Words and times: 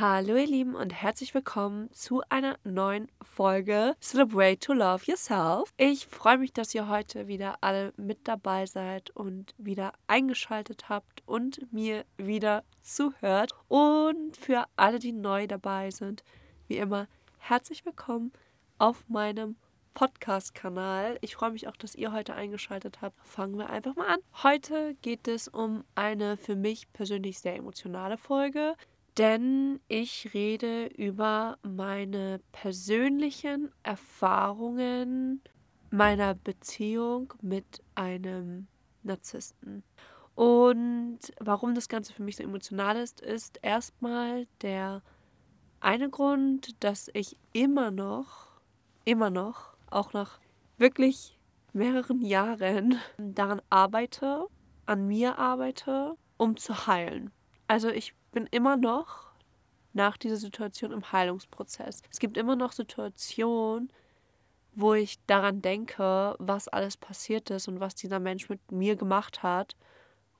Hallo 0.00 0.36
ihr 0.36 0.46
Lieben 0.46 0.76
und 0.76 0.90
herzlich 0.90 1.34
willkommen 1.34 1.90
zu 1.92 2.22
einer 2.28 2.56
neuen 2.62 3.10
Folge 3.20 3.96
Celebrate 4.00 4.60
to 4.60 4.72
Love 4.72 5.02
Yourself. 5.06 5.72
Ich 5.76 6.06
freue 6.06 6.38
mich, 6.38 6.52
dass 6.52 6.72
ihr 6.72 6.88
heute 6.88 7.26
wieder 7.26 7.58
alle 7.62 7.92
mit 7.96 8.28
dabei 8.28 8.66
seid 8.66 9.10
und 9.10 9.56
wieder 9.58 9.92
eingeschaltet 10.06 10.88
habt 10.88 11.24
und 11.26 11.72
mir 11.72 12.04
wieder 12.16 12.62
zuhört. 12.80 13.56
Und 13.66 14.36
für 14.36 14.66
alle, 14.76 15.00
die 15.00 15.10
neu 15.10 15.48
dabei 15.48 15.90
sind, 15.90 16.22
wie 16.68 16.76
immer 16.76 17.08
herzlich 17.38 17.84
willkommen 17.84 18.32
auf 18.78 19.08
meinem 19.08 19.56
Podcast-Kanal. 19.94 21.18
Ich 21.22 21.34
freue 21.34 21.50
mich 21.50 21.66
auch, 21.66 21.76
dass 21.76 21.96
ihr 21.96 22.12
heute 22.12 22.34
eingeschaltet 22.34 23.02
habt. 23.02 23.18
Fangen 23.26 23.58
wir 23.58 23.68
einfach 23.68 23.96
mal 23.96 24.06
an. 24.06 24.20
Heute 24.44 24.94
geht 25.02 25.26
es 25.26 25.48
um 25.48 25.82
eine 25.96 26.36
für 26.36 26.54
mich 26.54 26.92
persönlich 26.92 27.40
sehr 27.40 27.56
emotionale 27.56 28.16
Folge 28.16 28.76
denn 29.18 29.80
ich 29.88 30.32
rede 30.32 30.86
über 30.86 31.58
meine 31.62 32.40
persönlichen 32.52 33.72
Erfahrungen 33.82 35.42
meiner 35.90 36.34
Beziehung 36.34 37.34
mit 37.42 37.82
einem 37.96 38.68
Narzissten. 39.02 39.82
Und 40.36 41.18
warum 41.40 41.74
das 41.74 41.88
Ganze 41.88 42.12
für 42.12 42.22
mich 42.22 42.36
so 42.36 42.44
emotional 42.44 42.96
ist, 42.96 43.20
ist 43.20 43.58
erstmal 43.62 44.46
der 44.62 45.02
eine 45.80 46.10
Grund, 46.10 46.76
dass 46.84 47.10
ich 47.12 47.36
immer 47.52 47.90
noch, 47.90 48.60
immer 49.04 49.30
noch, 49.30 49.74
auch 49.90 50.12
nach 50.12 50.38
wirklich 50.76 51.38
mehreren 51.72 52.22
Jahren 52.22 52.98
daran 53.18 53.62
arbeite, 53.68 54.46
an 54.86 55.08
mir 55.08 55.38
arbeite, 55.38 56.14
um 56.36 56.56
zu 56.56 56.86
heilen. 56.86 57.32
Also 57.68 57.90
ich 57.90 58.14
bin 58.32 58.46
immer 58.50 58.76
noch 58.76 59.28
nach 59.92 60.16
dieser 60.16 60.36
Situation 60.36 60.90
im 60.90 61.12
Heilungsprozess. 61.12 62.02
Es 62.10 62.18
gibt 62.18 62.36
immer 62.36 62.56
noch 62.56 62.72
Situationen, 62.72 63.92
wo 64.72 64.94
ich 64.94 65.18
daran 65.26 65.60
denke, 65.60 66.34
was 66.38 66.68
alles 66.68 66.96
passiert 66.96 67.50
ist 67.50 67.68
und 67.68 67.78
was 67.78 67.94
dieser 67.94 68.20
Mensch 68.20 68.48
mit 68.48 68.72
mir 68.72 68.96
gemacht 68.96 69.42
hat, 69.42 69.76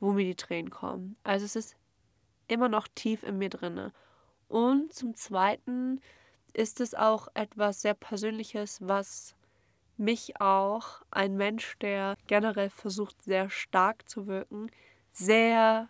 wo 0.00 0.12
mir 0.12 0.24
die 0.24 0.36
Tränen 0.36 0.70
kommen. 0.70 1.16
Also 1.22 1.44
es 1.44 1.54
ist 1.54 1.76
immer 2.46 2.68
noch 2.68 2.88
tief 2.94 3.22
in 3.22 3.36
mir 3.36 3.50
drinne. 3.50 3.92
Und 4.48 4.92
zum 4.92 5.14
Zweiten 5.14 6.00
ist 6.54 6.80
es 6.80 6.94
auch 6.94 7.28
etwas 7.34 7.82
sehr 7.82 7.94
Persönliches, 7.94 8.78
was 8.80 9.34
mich 9.98 10.40
auch, 10.40 11.02
ein 11.10 11.36
Mensch, 11.36 11.76
der 11.80 12.16
generell 12.26 12.70
versucht, 12.70 13.20
sehr 13.22 13.50
stark 13.50 14.08
zu 14.08 14.26
wirken, 14.26 14.70
sehr 15.12 15.88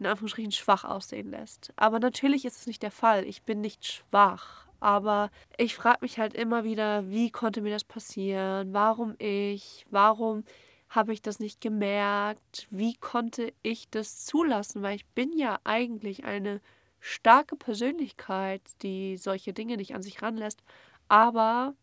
in 0.00 0.06
Anführungsstrichen 0.06 0.52
schwach 0.52 0.84
aussehen 0.84 1.30
lässt. 1.30 1.72
Aber 1.76 2.00
natürlich 2.00 2.44
ist 2.44 2.56
es 2.56 2.66
nicht 2.66 2.82
der 2.82 2.90
Fall. 2.90 3.24
Ich 3.24 3.42
bin 3.42 3.60
nicht 3.60 3.86
schwach. 3.86 4.66
Aber 4.80 5.30
ich 5.58 5.74
frage 5.74 5.98
mich 6.00 6.18
halt 6.18 6.34
immer 6.34 6.64
wieder, 6.64 7.08
wie 7.10 7.30
konnte 7.30 7.60
mir 7.60 7.72
das 7.72 7.84
passieren? 7.84 8.72
Warum 8.72 9.14
ich? 9.18 9.84
Warum 9.90 10.44
habe 10.88 11.12
ich 11.12 11.20
das 11.22 11.38
nicht 11.38 11.60
gemerkt? 11.60 12.66
Wie 12.70 12.94
konnte 12.94 13.52
ich 13.62 13.90
das 13.90 14.24
zulassen? 14.24 14.82
Weil 14.82 14.96
ich 14.96 15.06
bin 15.06 15.36
ja 15.36 15.60
eigentlich 15.64 16.24
eine 16.24 16.60
starke 16.98 17.56
Persönlichkeit, 17.56 18.62
die 18.82 19.18
solche 19.18 19.52
Dinge 19.52 19.76
nicht 19.76 19.94
an 19.94 20.02
sich 20.02 20.22
ranlässt. 20.22 20.62
Aber 21.08 21.74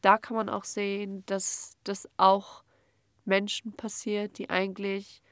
da 0.00 0.16
kann 0.16 0.36
man 0.36 0.48
auch 0.48 0.64
sehen, 0.64 1.24
dass 1.26 1.76
das 1.84 2.08
auch 2.16 2.62
Menschen 3.24 3.72
passiert, 3.72 4.38
die 4.38 4.50
eigentlich 4.50 5.22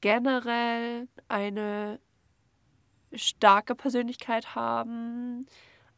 generell 0.00 1.08
eine 1.28 2.00
starke 3.12 3.74
Persönlichkeit 3.74 4.54
haben, 4.54 5.46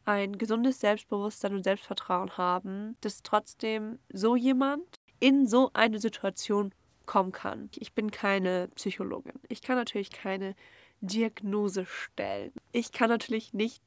ein 0.05 0.37
gesundes 0.37 0.79
Selbstbewusstsein 0.79 1.53
und 1.53 1.63
Selbstvertrauen 1.63 2.37
haben, 2.37 2.97
dass 3.01 3.21
trotzdem 3.21 3.99
so 4.11 4.35
jemand 4.35 4.83
in 5.19 5.47
so 5.47 5.69
eine 5.73 5.99
Situation 5.99 6.73
kommen 7.05 7.31
kann. 7.31 7.69
Ich 7.75 7.93
bin 7.93 8.11
keine 8.11 8.69
Psychologin. 8.75 9.39
Ich 9.49 9.61
kann 9.61 9.75
natürlich 9.75 10.11
keine 10.11 10.55
Diagnose 11.01 11.85
stellen. 11.85 12.53
Ich 12.71 12.91
kann 12.91 13.09
natürlich 13.09 13.53
nicht 13.53 13.83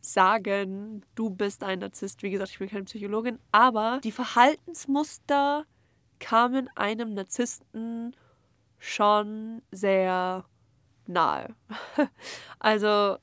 sagen, 0.00 1.02
du 1.14 1.30
bist 1.30 1.64
ein 1.64 1.78
Narzisst. 1.78 2.22
Wie 2.22 2.30
gesagt, 2.30 2.50
ich 2.50 2.58
bin 2.58 2.68
keine 2.68 2.84
Psychologin. 2.84 3.38
Aber 3.52 4.00
die 4.04 4.12
Verhaltensmuster 4.12 5.64
kamen 6.18 6.68
einem 6.74 7.14
Narzissten 7.14 8.14
schon 8.78 9.62
sehr 9.70 10.44
nahe. 11.06 11.54
also 12.58 13.16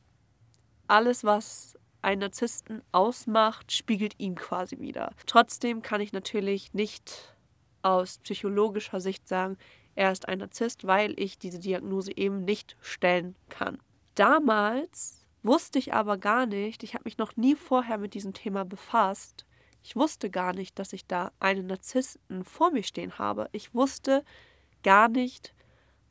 alles, 0.87 1.23
was 1.23 1.77
einen 2.01 2.21
Narzissten 2.21 2.81
ausmacht, 2.91 3.71
spiegelt 3.71 4.15
ihn 4.17 4.35
quasi 4.35 4.79
wieder. 4.79 5.11
Trotzdem 5.25 5.81
kann 5.81 6.01
ich 6.01 6.13
natürlich 6.13 6.73
nicht 6.73 7.35
aus 7.81 8.19
psychologischer 8.19 8.99
Sicht 8.99 9.27
sagen, 9.27 9.57
er 9.95 10.11
ist 10.11 10.27
ein 10.27 10.39
Narzisst, 10.39 10.87
weil 10.87 11.19
ich 11.19 11.37
diese 11.37 11.59
Diagnose 11.59 12.15
eben 12.15 12.43
nicht 12.45 12.77
stellen 12.81 13.35
kann. 13.49 13.79
Damals 14.15 15.25
wusste 15.43 15.79
ich 15.79 15.93
aber 15.93 16.17
gar 16.17 16.45
nicht, 16.45 16.83
ich 16.83 16.93
habe 16.93 17.03
mich 17.05 17.17
noch 17.17 17.35
nie 17.35 17.55
vorher 17.55 17.97
mit 17.97 18.13
diesem 18.13 18.33
Thema 18.33 18.63
befasst. 18.63 19.45
Ich 19.83 19.95
wusste 19.95 20.29
gar 20.29 20.53
nicht, 20.53 20.77
dass 20.77 20.93
ich 20.93 21.07
da 21.07 21.31
einen 21.39 21.67
Narzissten 21.67 22.43
vor 22.43 22.71
mir 22.71 22.83
stehen 22.83 23.17
habe. 23.17 23.49
Ich 23.51 23.73
wusste 23.73 24.23
gar 24.83 25.07
nicht, 25.09 25.53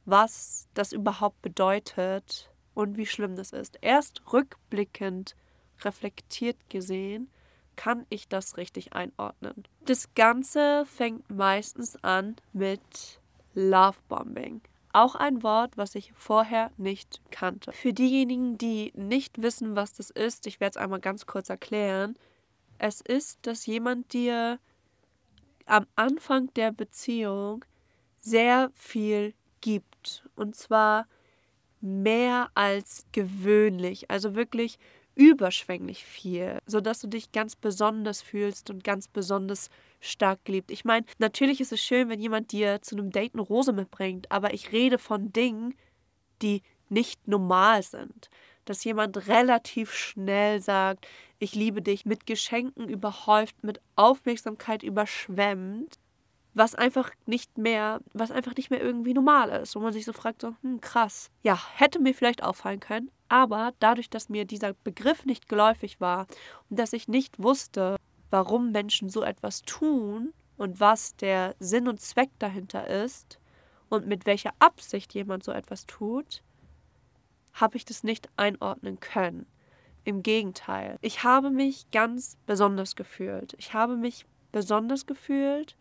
was 0.05 0.69
das 0.75 0.93
überhaupt 0.93 1.41
bedeutet 1.43 2.51
und 2.75 2.97
wie 2.97 3.07
schlimm 3.07 3.37
das 3.37 3.53
ist. 3.53 3.79
Erst 3.81 4.23
rückblickend, 4.33 5.37
reflektiert 5.83 6.57
gesehen, 6.69 7.31
kann 7.77 8.07
ich 8.11 8.29
das 8.29 8.57
richtig 8.57 8.93
einordnen. 8.93 9.65
Das 9.87 10.15
Ganze 10.15 10.85
fängt 10.87 11.31
meistens 11.31 11.97
an 12.05 12.37
mit 12.53 13.21
Lovebombing. 13.55 14.61
Auch 14.93 15.15
ein 15.15 15.43
Wort, 15.43 15.77
was 15.77 15.95
ich 15.95 16.13
vorher 16.15 16.73
nicht 16.77 17.21
kannte. 17.31 17.73
Für 17.73 17.93
diejenigen, 17.93 18.59
die 18.59 18.93
nicht 18.97 19.41
wissen, 19.41 19.77
was 19.77 19.93
das 19.93 20.11
ist, 20.11 20.47
ich 20.47 20.61
werde 20.61 20.79
es 20.79 20.83
einmal 20.83 21.01
ganz 21.01 21.27
kurz 21.27 21.49
erklären. 21.49 22.17
Es 22.79 23.01
ist, 23.01 23.39
dass 23.47 23.67
jemand 23.67 24.13
dir 24.13 24.59
am 25.67 25.87
Anfang 25.95 26.53
der 26.55 26.73
Beziehung 26.73 27.65
sehr 28.21 28.71
viel 28.75 29.35
gibt. 29.61 30.25
Und 30.37 30.55
zwar 30.55 31.07
mehr 31.81 32.51
als 32.55 33.05
gewöhnlich. 33.13 34.11
Also 34.11 34.35
wirklich 34.35 34.79
überschwänglich 35.15 36.05
viel, 36.05 36.59
sodass 36.67 37.01
du 37.01 37.09
dich 37.09 37.33
ganz 37.33 37.57
besonders 37.57 38.23
fühlst 38.23 38.71
und 38.71 38.85
ganz 38.85 39.09
besonders 39.09 39.69
stark 40.01 40.45
geliebt. 40.45 40.71
Ich 40.71 40.85
meine, 40.85 41.05
natürlich 41.19 41.61
ist 41.61 41.73
es 41.73 41.81
schön, 41.83 42.09
wenn 42.09 42.21
jemand 42.21 42.53
dir 42.53 42.81
zu 42.81 42.97
einem 42.97 43.11
Date 43.11 43.35
eine 43.35 43.43
Rose 43.43 43.73
mitbringt, 43.73 44.31
aber 44.31 44.55
ich 44.55 44.73
rede 44.73 44.99
von 44.99 45.33
Dingen, 45.33 45.75
die 46.43 46.63
nicht 46.89 47.29
normal 47.29 47.83
sind. 47.83 48.31
Dass 48.65 48.85
jemand 48.85 49.27
relativ 49.29 49.93
schnell 49.93 50.61
sagt, 50.61 51.07
ich 51.39 51.55
liebe 51.55 51.83
dich, 51.83 52.07
mit 52.07 52.27
Geschenken 52.27 52.89
überhäuft, 52.89 53.63
mit 53.63 53.81
Aufmerksamkeit 53.97 54.83
überschwemmt 54.83 55.99
was 56.55 56.75
einfach 56.75 57.11
nicht 57.27 57.59
mehr, 57.59 58.01
was 58.13 58.31
einfach 58.31 58.57
nicht 58.57 58.71
mehr 58.71 58.83
irgendwie 58.83 59.15
normal 59.15 59.51
ist, 59.51 59.77
wo 59.77 59.81
man 59.81 59.93
sich 59.93 60.05
so 60.05 60.13
fragt, 60.13 60.43
so, 60.43 60.55
hm, 60.63 60.81
krass. 60.81 61.31
Ja, 61.43 61.59
hätte 61.77 62.01
mir 62.01 62.15
vielleicht 62.15 62.43
auffallen 62.43 62.81
können, 62.81 63.11
aber 63.29 63.73
dadurch, 63.79 64.11
dass 64.11 64.29
mir 64.29 64.45
dieser 64.45 64.73
Begriff 64.85 65.25
nicht 65.25 65.49
geläufig 65.49 66.01
war 66.01 66.27
und 66.69 66.79
dass 66.79 66.93
ich 66.93 67.09
nicht 67.09 67.43
wusste, 67.43 67.97
warum 68.31 68.73
Menschen 68.73 69.09
so 69.09 69.23
etwas 69.23 69.63
tun 69.63 70.33
und 70.57 70.81
was 70.81 71.17
der 71.17 71.55
Sinn 71.61 71.89
und 71.89 72.01
Zweck 72.01 72.31
dahinter 72.39 72.87
ist 72.87 73.39
und 73.89 74.07
mit 74.07 74.27
welcher 74.27 74.53
Absicht 74.59 75.15
jemand 75.15 75.45
so 75.45 75.53
etwas 75.53 75.87
tut, 75.87 76.43
habe 77.53 77.77
ich 77.77 77.85
das 77.85 78.03
nicht 78.03 78.29
einordnen 78.37 79.01
können. 79.01 79.47
Im 80.05 80.23
Gegenteil, 80.23 80.97
ich 81.03 81.25
habe 81.25 81.51
mich 81.51 81.91
ganz 81.91 82.39
besonders 82.47 82.97
gefühlt. 82.97 83.55
Ich 83.59 83.75
habe 83.75 83.97
mich 83.97 84.27
besonders 84.51 85.07
gefühlt, 85.07 85.77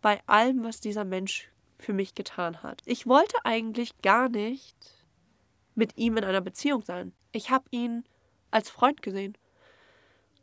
bei 0.00 0.20
allem, 0.26 0.64
was 0.64 0.80
dieser 0.80 1.04
Mensch 1.04 1.50
für 1.78 1.92
mich 1.92 2.14
getan 2.14 2.62
hat. 2.62 2.82
Ich 2.84 3.06
wollte 3.06 3.36
eigentlich 3.44 4.00
gar 4.02 4.28
nicht 4.28 4.76
mit 5.74 5.96
ihm 5.96 6.16
in 6.16 6.24
einer 6.24 6.40
Beziehung 6.40 6.82
sein. 6.82 7.12
Ich 7.32 7.50
habe 7.50 7.64
ihn 7.70 8.04
als 8.50 8.70
Freund 8.70 9.02
gesehen. 9.02 9.36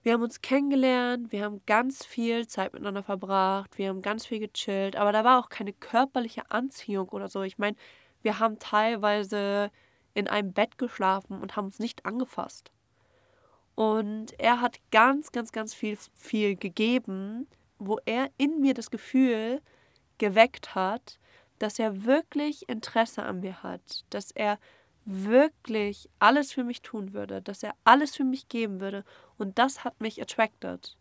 Wir 0.03 0.13
haben 0.13 0.23
uns 0.23 0.41
kennengelernt, 0.41 1.31
wir 1.31 1.43
haben 1.43 1.61
ganz 1.65 2.05
viel 2.05 2.47
Zeit 2.47 2.71
miteinander 2.71 3.03
verbracht, 3.03 3.77
wir 3.77 3.89
haben 3.89 4.01
ganz 4.01 4.25
viel 4.25 4.39
gechillt, 4.39 4.95
aber 4.95 5.11
da 5.11 5.25
war 5.25 5.39
auch 5.39 5.49
keine 5.49 5.73
körperliche 5.73 6.49
Anziehung 6.49 7.09
oder 7.09 7.27
so. 7.27 7.41
Ich 7.41 7.57
meine, 7.57 7.75
wir 8.21 8.39
haben 8.39 8.57
teilweise 8.57 9.69
in 10.13 10.27
einem 10.27 10.53
Bett 10.53 10.77
geschlafen 10.77 11.41
und 11.41 11.55
haben 11.55 11.65
uns 11.65 11.79
nicht 11.79 12.05
angefasst. 12.05 12.71
Und 13.75 14.39
er 14.39 14.61
hat 14.61 14.79
ganz, 14.91 15.31
ganz, 15.31 15.51
ganz 15.51 15.73
viel, 15.73 15.97
viel 16.13 16.55
gegeben, 16.55 17.47
wo 17.79 17.99
er 18.05 18.29
in 18.37 18.59
mir 18.59 18.73
das 18.73 18.91
Gefühl 18.91 19.61
geweckt 20.17 20.75
hat, 20.75 21.19
dass 21.59 21.79
er 21.79 22.05
wirklich 22.05 22.67
Interesse 22.69 23.23
an 23.23 23.39
mir 23.39 23.63
hat, 23.63 24.05
dass 24.09 24.31
er 24.31 24.59
wirklich 25.05 26.09
alles 26.19 26.51
für 26.51 26.63
mich 26.63 26.81
tun 26.81 27.13
würde, 27.13 27.41
dass 27.41 27.63
er 27.63 27.73
alles 27.83 28.15
für 28.15 28.25
mich 28.25 28.49
geben 28.49 28.81
würde. 28.81 29.05
Und 29.37 29.57
das 29.57 29.83
hat 29.83 30.01
mich 30.01 30.21
attracted. 30.21 30.97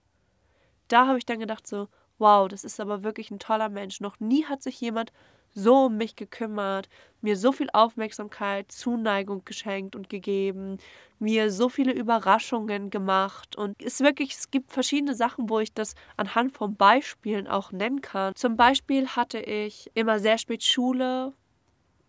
Da 0.88 1.08
habe 1.08 1.18
ich 1.18 1.26
dann 1.26 1.40
gedacht 1.40 1.66
so, 1.66 1.88
wow, 2.18 2.48
das 2.48 2.64
ist 2.64 2.78
aber 2.78 3.02
wirklich 3.02 3.30
ein 3.30 3.40
toller 3.40 3.68
Mensch. 3.68 4.00
Noch 4.00 4.20
nie 4.20 4.44
hat 4.44 4.62
sich 4.62 4.80
jemand 4.80 5.12
so 5.56 5.86
um 5.86 5.96
mich 5.96 6.14
gekümmert, 6.16 6.88
mir 7.22 7.36
so 7.36 7.50
viel 7.50 7.68
Aufmerksamkeit, 7.72 8.70
Zuneigung 8.70 9.44
geschenkt 9.44 9.96
und 9.96 10.10
gegeben, 10.10 10.76
mir 11.18 11.50
so 11.50 11.68
viele 11.70 11.92
Überraschungen 11.92 12.90
gemacht. 12.90 13.56
Und 13.56 13.82
es 13.82 14.00
wirklich, 14.00 14.34
es 14.34 14.50
gibt 14.50 14.70
verschiedene 14.70 15.14
Sachen, 15.14 15.48
wo 15.48 15.58
ich 15.58 15.72
das 15.72 15.94
anhand 16.16 16.52
von 16.56 16.76
Beispielen 16.76 17.48
auch 17.48 17.72
nennen 17.72 18.02
kann. 18.02 18.34
Zum 18.36 18.56
Beispiel 18.56 19.08
hatte 19.08 19.40
ich 19.40 19.90
immer 19.94 20.20
sehr 20.20 20.36
spät 20.38 20.62
Schule 20.62 21.32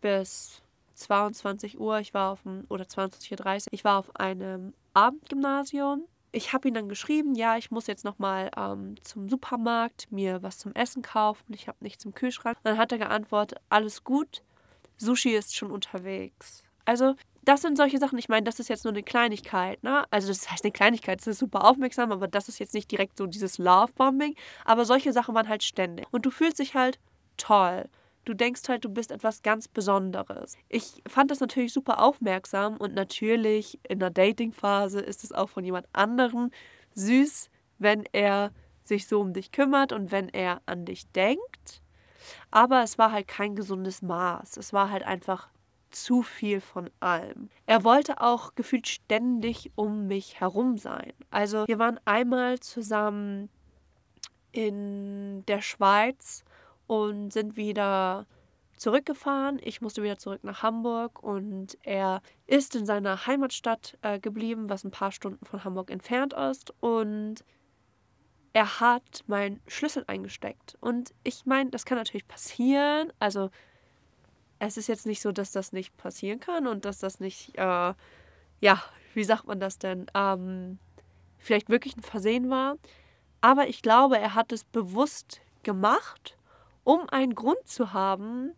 bis 0.02 0.62
22 0.96 1.80
Uhr, 1.80 2.00
ich 2.00 2.14
war 2.14 2.34
auf 2.34 2.42
dem, 2.44 2.66
oder 2.70 2.84
22.30 2.84 3.68
Uhr, 3.68 3.68
ich 3.72 3.84
war 3.84 3.98
auf 3.98 4.16
einem 4.18 4.74
Abendgymnasium 4.94 6.04
ich 6.32 6.54
habe 6.54 6.68
ihm 6.68 6.74
dann 6.74 6.90
geschrieben, 6.90 7.36
ja, 7.36 7.58
ich 7.58 7.72
muss 7.72 7.88
jetzt 7.88 8.06
nochmal 8.06 8.52
ähm, 8.58 8.96
zum 9.04 9.30
Supermarkt 9.30 10.12
mir 10.12 10.44
was 10.44 10.58
zum 10.58 10.74
Essen 10.74 11.02
kaufen. 11.02 11.54
Ich 11.54 11.68
habe 11.68 11.78
nichts 11.82 12.06
im 12.06 12.14
Kühlschrank. 12.14 12.58
dann 12.64 12.78
hat 12.78 12.92
er 12.92 12.98
geantwortet, 12.98 13.60
alles 13.70 14.04
gut, 14.04 14.44
Sushi 14.98 15.32
ist 15.32 15.56
schon 15.56 15.72
unterwegs. 15.72 16.64
Also 16.86 17.16
das 17.44 17.62
sind 17.62 17.78
solche 17.78 17.98
Sachen, 17.98 18.18
ich 18.18 18.28
meine, 18.28 18.44
das 18.44 18.60
ist 18.60 18.68
jetzt 18.68 18.84
nur 18.84 18.94
eine 18.94 19.04
Kleinigkeit, 19.04 19.82
ne? 19.82 20.06
Also 20.12 20.28
das 20.28 20.52
heißt 20.52 20.66
eine 20.66 20.72
Kleinigkeit, 20.74 21.20
das 21.20 21.28
ist 21.28 21.40
super 21.40 21.64
aufmerksam, 21.64 22.12
aber 22.12 22.28
das 22.28 22.50
ist 22.50 22.60
jetzt 22.60 22.74
nicht 22.74 22.92
direkt 22.92 23.18
so 23.18 23.26
dieses 23.26 23.58
Love-Bombing. 23.58 24.36
Aber 24.66 24.84
solche 24.84 25.14
Sachen 25.14 25.34
waren 25.34 25.48
halt 25.48 25.64
ständig. 25.64 26.08
Und 26.12 26.26
du 26.26 26.32
fühlst 26.32 26.60
dich 26.60 26.76
halt 26.76 27.00
toll. 27.38 27.86
Du 28.28 28.34
denkst 28.34 28.64
halt, 28.68 28.84
du 28.84 28.90
bist 28.90 29.12
etwas 29.12 29.42
ganz 29.42 29.70
Besonderes. 29.70 30.58
Ich 30.68 31.02
fand 31.08 31.32
das 31.32 31.40
natürlich 31.40 31.72
super 31.72 32.04
aufmerksam 32.04 32.76
und 32.76 32.94
natürlich 32.94 33.80
in 33.88 34.00
der 34.00 34.10
Dating-Phase 34.10 35.00
ist 35.00 35.24
es 35.24 35.32
auch 35.32 35.48
von 35.48 35.64
jemand 35.64 35.88
anderem 35.94 36.52
süß, 36.94 37.50
wenn 37.80 38.04
er 38.12 38.52
sich 38.84 39.08
so 39.08 39.22
um 39.22 39.32
dich 39.32 39.54
kümmert 39.54 39.94
und 39.94 40.12
wenn 40.12 40.28
er 40.28 40.62
an 40.66 40.84
dich 40.84 41.10
denkt. 41.14 41.82
Aber 42.52 42.84
es 42.84 42.98
war 42.98 43.14
halt 43.14 43.30
kein 43.30 43.56
gesundes 43.56 44.02
Maß. 44.02 44.58
Es 44.58 44.74
war 44.74 44.92
halt 44.92 45.04
einfach 45.04 45.48
zu 45.90 46.22
viel 46.22 46.60
von 46.60 46.90
allem. 47.00 47.48
Er 47.66 47.86
wollte 47.86 48.20
auch 48.20 48.56
gefühlt 48.56 48.90
ständig 48.90 49.72
um 49.76 50.08
mich 50.08 50.42
herum 50.42 50.78
sein. 50.78 51.14
Also 51.32 51.66
wir 51.66 51.80
waren 51.80 51.98
einmal 52.04 52.60
zusammen 52.60 53.48
in 54.52 55.46
der 55.46 55.62
Schweiz 55.62 56.44
und 56.88 57.32
sind 57.32 57.58
wieder 57.58 58.26
zurückgefahren. 58.78 59.60
Ich 59.64 59.82
musste 59.82 60.04
wieder 60.04 60.18
zurück 60.18 60.44
nach 60.44 60.64
Hamburg 60.64 61.22
und 61.22 61.78
er 61.84 62.22
ist 62.46 62.76
in 62.76 62.86
seiner 62.86 63.28
Heimatstadt 63.28 63.98
äh, 64.02 64.20
geblieben, 64.20 64.70
was 64.70 64.84
ein 64.84 64.92
paar 64.92 65.12
Stunden 65.12 65.46
von 65.46 65.64
Hamburg 65.64 65.90
entfernt 65.92 66.34
ist. 66.34 66.74
Und 66.80 67.44
er 68.54 68.80
hat 68.80 69.24
meinen 69.28 69.62
Schlüssel 69.68 70.04
eingesteckt. 70.08 70.78
Und 70.80 71.14
ich 71.24 71.46
meine, 71.46 71.70
das 71.72 71.86
kann 71.86 71.98
natürlich 71.98 72.28
passieren. 72.28 73.12
Also 73.20 73.50
es 74.60 74.78
ist 74.78 74.88
jetzt 74.88 75.06
nicht 75.06 75.22
so, 75.22 75.32
dass 75.32 75.52
das 75.52 75.74
nicht 75.74 75.98
passieren 75.98 76.40
kann 76.40 76.68
und 76.68 76.86
dass 76.86 77.00
das 77.00 77.20
nicht, 77.20 77.58
äh, 77.58 77.94
ja, 78.62 78.84
wie 79.14 79.24
sagt 79.24 79.46
man 79.48 79.60
das 79.60 79.80
denn, 79.80 80.08
ähm, 80.14 80.80
vielleicht 81.38 81.70
wirklich 81.70 81.98
ein 81.98 82.04
Versehen 82.04 82.50
war. 82.50 82.78
Aber 83.42 83.68
ich 83.68 83.82
glaube, 83.82 84.18
er 84.18 84.34
hat 84.36 84.52
es 84.52 84.64
bewusst 84.64 85.42
gemacht 85.64 86.37
um 86.88 87.02
einen 87.10 87.36
Grund 87.36 87.68
zu 87.68 87.92
haben, 87.92 88.54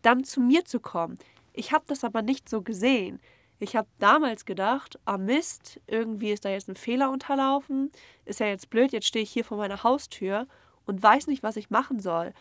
dann 0.00 0.24
zu 0.24 0.40
mir 0.40 0.64
zu 0.64 0.80
kommen. 0.80 1.18
Ich 1.52 1.72
habe 1.72 1.84
das 1.88 2.04
aber 2.04 2.22
nicht 2.22 2.48
so 2.48 2.62
gesehen. 2.62 3.20
Ich 3.58 3.76
habe 3.76 3.86
damals 3.98 4.46
gedacht, 4.46 4.98
ah 5.04 5.18
Mist, 5.18 5.78
irgendwie 5.86 6.32
ist 6.32 6.46
da 6.46 6.48
jetzt 6.48 6.70
ein 6.70 6.74
Fehler 6.74 7.10
unterlaufen, 7.10 7.92
ist 8.24 8.40
ja 8.40 8.46
jetzt 8.46 8.70
blöd, 8.70 8.92
jetzt 8.92 9.06
stehe 9.06 9.22
ich 9.22 9.30
hier 9.30 9.44
vor 9.44 9.58
meiner 9.58 9.82
Haustür 9.82 10.46
und 10.86 11.02
weiß 11.02 11.26
nicht, 11.26 11.42
was 11.42 11.56
ich 11.56 11.68
machen 11.68 12.00
soll. 12.00 12.32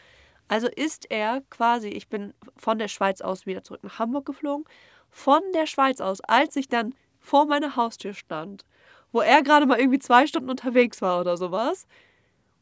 Also 0.47 0.69
ist 0.69 1.11
er 1.11 1.41
quasi, 1.49 1.89
ich 1.89 2.07
bin 2.07 2.33
von 2.55 2.79
der 2.79 2.87
Schweiz 2.87 3.19
aus 3.19 3.45
wieder 3.45 3.61
zurück 3.61 3.83
nach 3.83 3.99
Hamburg 3.99 4.25
geflogen, 4.25 4.63
von 5.09 5.41
der 5.53 5.65
Schweiz 5.65 5.99
aus, 5.99 6.21
als 6.21 6.55
ich 6.55 6.69
dann 6.69 6.95
vor 7.19 7.45
meiner 7.45 7.75
Haustür 7.75 8.13
stand, 8.13 8.63
wo 9.11 9.19
er 9.19 9.43
gerade 9.43 9.65
mal 9.65 9.79
irgendwie 9.79 9.99
zwei 9.99 10.27
Stunden 10.27 10.49
unterwegs 10.49 11.01
war 11.01 11.19
oder 11.19 11.35
sowas, 11.35 11.87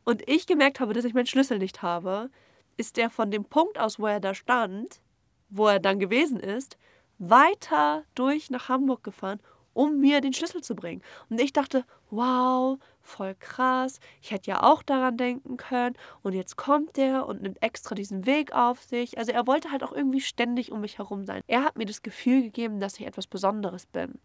und 0.05 0.27
ich 0.27 0.47
gemerkt 0.47 0.79
habe, 0.79 0.93
dass 0.93 1.05
ich 1.05 1.13
meinen 1.13 1.27
Schlüssel 1.27 1.59
nicht 1.59 1.83
habe, 1.83 2.31
ist 2.77 2.97
er 2.97 3.09
von 3.09 3.31
dem 3.31 3.45
Punkt 3.45 3.79
aus, 3.79 3.99
wo 3.99 4.07
er 4.07 4.19
da 4.19 4.33
stand, 4.33 5.01
wo 5.49 5.67
er 5.67 5.79
dann 5.79 5.99
gewesen 5.99 6.39
ist, 6.39 6.77
weiter 7.19 8.03
durch 8.15 8.49
nach 8.49 8.69
Hamburg 8.69 9.03
gefahren, 9.03 9.39
um 9.73 9.99
mir 9.99 10.21
den 10.21 10.33
Schlüssel 10.33 10.61
zu 10.61 10.75
bringen. 10.75 11.01
Und 11.29 11.41
ich 11.41 11.53
dachte, 11.53 11.85
wow, 12.09 12.77
voll 13.01 13.35
krass, 13.35 13.99
ich 14.21 14.31
hätte 14.31 14.51
ja 14.51 14.63
auch 14.63 14.83
daran 14.83 15.17
denken 15.17 15.57
können. 15.57 15.95
Und 16.21 16.33
jetzt 16.33 16.55
kommt 16.55 16.95
der 16.97 17.25
und 17.27 17.41
nimmt 17.41 17.61
extra 17.61 17.95
diesen 17.95 18.25
Weg 18.25 18.53
auf 18.53 18.81
sich. 18.83 19.17
Also 19.17 19.31
er 19.31 19.47
wollte 19.47 19.71
halt 19.71 19.83
auch 19.83 19.91
irgendwie 19.91 20.21
ständig 20.21 20.71
um 20.71 20.81
mich 20.81 20.99
herum 20.99 21.25
sein. 21.25 21.41
Er 21.47 21.63
hat 21.63 21.77
mir 21.77 21.85
das 21.85 22.01
Gefühl 22.01 22.43
gegeben, 22.43 22.79
dass 22.79 22.99
ich 22.99 23.05
etwas 23.05 23.27
Besonderes 23.27 23.85
bin, 23.85 24.19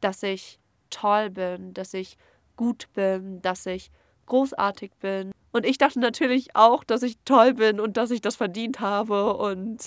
dass 0.00 0.22
ich 0.22 0.58
toll 0.90 1.30
bin, 1.30 1.74
dass 1.74 1.94
ich 1.94 2.16
gut 2.56 2.88
bin, 2.92 3.40
dass 3.42 3.66
ich 3.66 3.90
großartig 4.26 4.92
bin. 5.00 5.32
Und 5.52 5.64
ich 5.64 5.78
dachte 5.78 5.98
natürlich 6.00 6.54
auch, 6.54 6.84
dass 6.84 7.02
ich 7.02 7.16
toll 7.24 7.54
bin 7.54 7.80
und 7.80 7.96
dass 7.96 8.10
ich 8.10 8.20
das 8.20 8.36
verdient 8.36 8.80
habe 8.80 9.34
und 9.34 9.78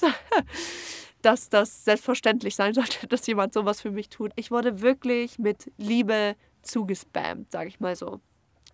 dass 1.21 1.49
das 1.49 1.85
selbstverständlich 1.85 2.55
sein 2.55 2.73
sollte, 2.73 3.07
dass 3.09 3.27
jemand 3.27 3.53
sowas 3.53 3.81
für 3.81 3.91
mich 3.91 4.09
tut. 4.09 4.31
Ich 4.35 4.51
wurde 4.51 4.81
wirklich 4.81 5.39
mit 5.39 5.71
Liebe 5.77 6.35
zugespammt, 6.63 7.51
sage 7.51 7.69
ich 7.69 7.79
mal 7.79 7.95
so. 7.95 8.19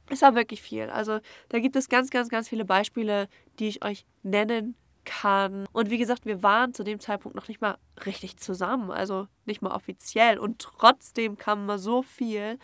Es 0.10 0.22
war 0.22 0.36
wirklich 0.36 0.62
viel. 0.62 0.90
Also 0.90 1.20
da 1.50 1.60
gibt 1.60 1.76
es 1.76 1.90
ganz, 1.90 2.10
ganz, 2.10 2.30
ganz 2.30 2.48
viele 2.48 2.64
Beispiele, 2.64 3.28
die 3.60 3.68
ich 3.68 3.84
euch 3.84 4.06
nennen 4.24 4.76
kann. 5.04 5.66
Und 5.74 5.90
wie 5.90 5.98
gesagt, 5.98 6.26
wir 6.26 6.44
waren 6.44 6.74
zu 6.74 6.84
dem 6.84 7.00
Zeitpunkt 7.00 7.36
noch 7.36 7.48
nicht 7.48 7.62
mal 7.62 7.78
richtig 8.06 8.38
zusammen, 8.38 8.92
also 8.92 9.28
nicht 9.46 9.62
mal 9.62 9.74
offiziell. 9.74 10.38
Und 10.38 10.60
trotzdem 10.60 11.38
kam 11.38 11.66
mal 11.66 11.80
so 11.80 12.04
viel, 12.04 12.58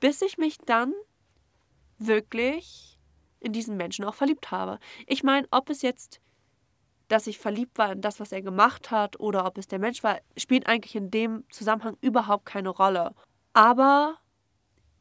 bis 0.00 0.22
ich 0.22 0.38
mich 0.38 0.58
dann 0.58 0.92
wirklich 1.98 2.91
in 3.42 3.52
diesen 3.52 3.76
Menschen 3.76 4.04
auch 4.04 4.14
verliebt 4.14 4.50
habe. 4.50 4.78
Ich 5.06 5.22
meine, 5.22 5.46
ob 5.50 5.68
es 5.70 5.82
jetzt, 5.82 6.20
dass 7.08 7.26
ich 7.26 7.38
verliebt 7.38 7.76
war 7.78 7.92
in 7.92 8.00
das, 8.00 8.20
was 8.20 8.32
er 8.32 8.42
gemacht 8.42 8.90
hat, 8.90 9.20
oder 9.20 9.44
ob 9.46 9.58
es 9.58 9.66
der 9.68 9.78
Mensch 9.78 10.02
war, 10.02 10.20
spielt 10.36 10.66
eigentlich 10.66 10.94
in 10.94 11.10
dem 11.10 11.44
Zusammenhang 11.50 11.96
überhaupt 12.00 12.46
keine 12.46 12.70
Rolle. 12.70 13.14
Aber 13.52 14.16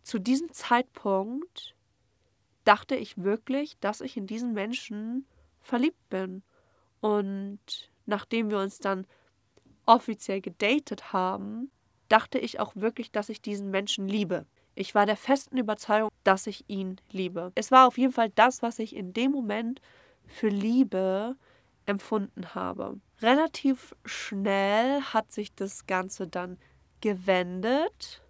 zu 0.03 0.19
diesem 0.19 0.51
Zeitpunkt 0.51 1.75
dachte 2.63 2.95
ich 2.95 3.17
wirklich, 3.17 3.77
dass 3.79 4.01
ich 4.01 4.17
in 4.17 4.27
diesen 4.27 4.53
Menschen 4.53 5.25
verliebt 5.59 6.09
bin. 6.09 6.43
Und 6.99 7.91
nachdem 8.05 8.49
wir 8.49 8.59
uns 8.59 8.79
dann 8.79 9.07
offiziell 9.85 10.41
gedatet 10.41 11.13
haben, 11.13 11.71
dachte 12.09 12.39
ich 12.39 12.59
auch 12.59 12.75
wirklich, 12.75 13.11
dass 13.11 13.29
ich 13.29 13.41
diesen 13.41 13.69
Menschen 13.71 14.07
liebe. 14.07 14.45
Ich 14.75 14.95
war 14.95 15.05
der 15.05 15.17
festen 15.17 15.57
Überzeugung, 15.57 16.09
dass 16.23 16.47
ich 16.47 16.63
ihn 16.67 16.99
liebe. 17.11 17.51
Es 17.55 17.71
war 17.71 17.87
auf 17.87 17.97
jeden 17.97 18.13
Fall 18.13 18.29
das, 18.29 18.61
was 18.61 18.79
ich 18.79 18.95
in 18.95 19.13
dem 19.13 19.31
Moment 19.31 19.81
für 20.25 20.49
Liebe 20.49 21.35
empfunden 21.85 22.55
habe. 22.55 22.99
Relativ 23.21 23.95
schnell 24.05 25.01
hat 25.01 25.31
sich 25.31 25.53
das 25.53 25.87
Ganze 25.87 26.27
dann 26.27 26.57
gewendet 27.01 28.21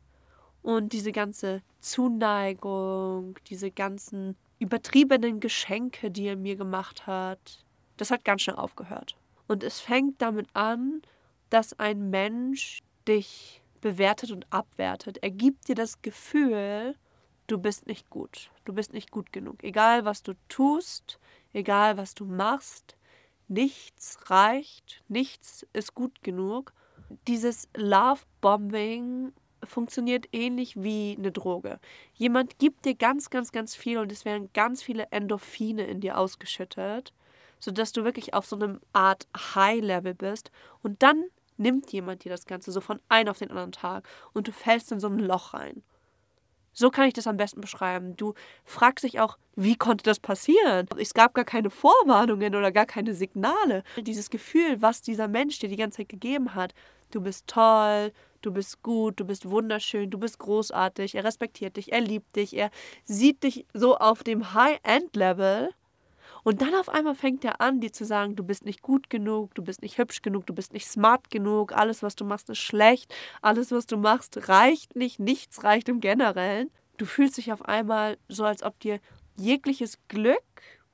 und 0.61 0.93
diese 0.93 1.11
ganze 1.11 1.61
Zuneigung, 1.79 3.37
diese 3.47 3.71
ganzen 3.71 4.35
übertriebenen 4.59 5.39
Geschenke, 5.39 6.11
die 6.11 6.27
er 6.27 6.35
mir 6.35 6.55
gemacht 6.55 7.07
hat, 7.07 7.65
das 7.97 8.11
hat 8.11 8.23
ganz 8.23 8.43
schnell 8.43 8.55
aufgehört. 8.55 9.17
Und 9.47 9.63
es 9.63 9.79
fängt 9.79 10.21
damit 10.21 10.47
an, 10.53 11.01
dass 11.49 11.77
ein 11.79 12.09
Mensch 12.09 12.79
dich 13.07 13.60
bewertet 13.81 14.31
und 14.31 14.45
abwertet. 14.51 15.17
Er 15.21 15.31
gibt 15.31 15.67
dir 15.67 15.75
das 15.75 16.01
Gefühl, 16.01 16.95
du 17.47 17.57
bist 17.57 17.87
nicht 17.87 18.09
gut. 18.09 18.51
Du 18.65 18.73
bist 18.73 18.93
nicht 18.93 19.11
gut 19.11 19.33
genug. 19.33 19.63
Egal, 19.63 20.05
was 20.05 20.23
du 20.23 20.33
tust, 20.47 21.19
egal, 21.53 21.97
was 21.97 22.13
du 22.13 22.25
machst, 22.25 22.95
nichts 23.47 24.17
reicht, 24.29 25.03
nichts 25.09 25.67
ist 25.73 25.93
gut 25.93 26.23
genug. 26.23 26.73
Dieses 27.27 27.67
Love-Bombing 27.75 29.33
funktioniert 29.63 30.27
ähnlich 30.31 30.81
wie 30.81 31.15
eine 31.17 31.31
Droge. 31.31 31.79
Jemand 32.13 32.57
gibt 32.57 32.85
dir 32.85 32.95
ganz, 32.95 33.29
ganz, 33.29 33.51
ganz 33.51 33.75
viel 33.75 33.97
und 33.97 34.11
es 34.11 34.25
werden 34.25 34.49
ganz 34.53 34.81
viele 34.81 35.07
Endorphine 35.11 35.85
in 35.85 35.99
dir 35.99 36.17
ausgeschüttet, 36.17 37.13
sodass 37.59 37.91
du 37.91 38.03
wirklich 38.03 38.33
auf 38.33 38.45
so 38.45 38.55
einem 38.55 38.79
Art 38.93 39.27
High-Level 39.37 40.15
bist 40.15 40.51
und 40.81 41.03
dann 41.03 41.25
nimmt 41.61 41.91
jemand 41.93 42.23
dir 42.25 42.29
das 42.29 42.45
Ganze 42.45 42.71
so 42.71 42.81
von 42.81 42.99
einem 43.07 43.29
auf 43.29 43.39
den 43.39 43.49
anderen 43.49 43.71
Tag 43.71 44.07
und 44.33 44.47
du 44.47 44.51
fällst 44.51 44.91
in 44.91 44.99
so 44.99 45.07
ein 45.07 45.19
Loch 45.19 45.53
rein. 45.53 45.83
So 46.73 46.89
kann 46.89 47.07
ich 47.07 47.13
das 47.13 47.27
am 47.27 47.37
besten 47.37 47.61
beschreiben. 47.61 48.15
Du 48.15 48.33
fragst 48.63 49.03
dich 49.03 49.19
auch, 49.19 49.37
wie 49.55 49.75
konnte 49.75 50.03
das 50.03 50.19
passieren? 50.19 50.87
Es 50.97 51.13
gab 51.13 51.33
gar 51.33 51.45
keine 51.45 51.69
Vorwarnungen 51.69 52.55
oder 52.55 52.71
gar 52.71 52.85
keine 52.85 53.13
Signale. 53.13 53.83
Dieses 53.97 54.29
Gefühl, 54.29 54.81
was 54.81 55.01
dieser 55.01 55.27
Mensch 55.27 55.59
dir 55.59 55.69
die 55.69 55.75
ganze 55.75 55.97
Zeit 55.97 56.09
gegeben 56.09 56.55
hat, 56.55 56.73
du 57.11 57.21
bist 57.21 57.47
toll, 57.47 58.13
du 58.41 58.51
bist 58.51 58.81
gut, 58.81 59.19
du 59.19 59.25
bist 59.25 59.49
wunderschön, 59.49 60.09
du 60.09 60.17
bist 60.17 60.39
großartig, 60.39 61.15
er 61.15 61.25
respektiert 61.25 61.75
dich, 61.75 61.91
er 61.91 62.01
liebt 62.01 62.35
dich, 62.35 62.55
er 62.55 62.71
sieht 63.03 63.43
dich 63.43 63.65
so 63.73 63.97
auf 63.97 64.23
dem 64.23 64.53
High-End-Level. 64.53 65.71
Und 66.43 66.61
dann 66.61 66.73
auf 66.75 66.89
einmal 66.89 67.15
fängt 67.15 67.45
er 67.45 67.61
an, 67.61 67.81
dir 67.81 67.93
zu 67.93 68.05
sagen, 68.05 68.35
du 68.35 68.43
bist 68.43 68.65
nicht 68.65 68.81
gut 68.81 69.09
genug, 69.09 69.53
du 69.55 69.63
bist 69.63 69.81
nicht 69.81 69.97
hübsch 69.97 70.21
genug, 70.21 70.45
du 70.45 70.53
bist 70.53 70.73
nicht 70.73 70.87
smart 70.87 71.29
genug, 71.29 71.73
alles, 71.73 72.01
was 72.01 72.15
du 72.15 72.25
machst, 72.25 72.49
ist 72.49 72.59
schlecht, 72.59 73.13
alles, 73.41 73.71
was 73.71 73.85
du 73.85 73.97
machst, 73.97 74.49
reicht 74.49 74.95
nicht, 74.95 75.19
nichts 75.19 75.63
reicht 75.63 75.89
im 75.89 75.99
Generellen. 75.99 76.71
Du 76.97 77.05
fühlst 77.05 77.37
dich 77.37 77.51
auf 77.51 77.65
einmal 77.65 78.17
so, 78.27 78.43
als 78.43 78.63
ob 78.63 78.79
dir 78.79 78.99
jegliches 79.37 79.97
Glück, 80.07 80.43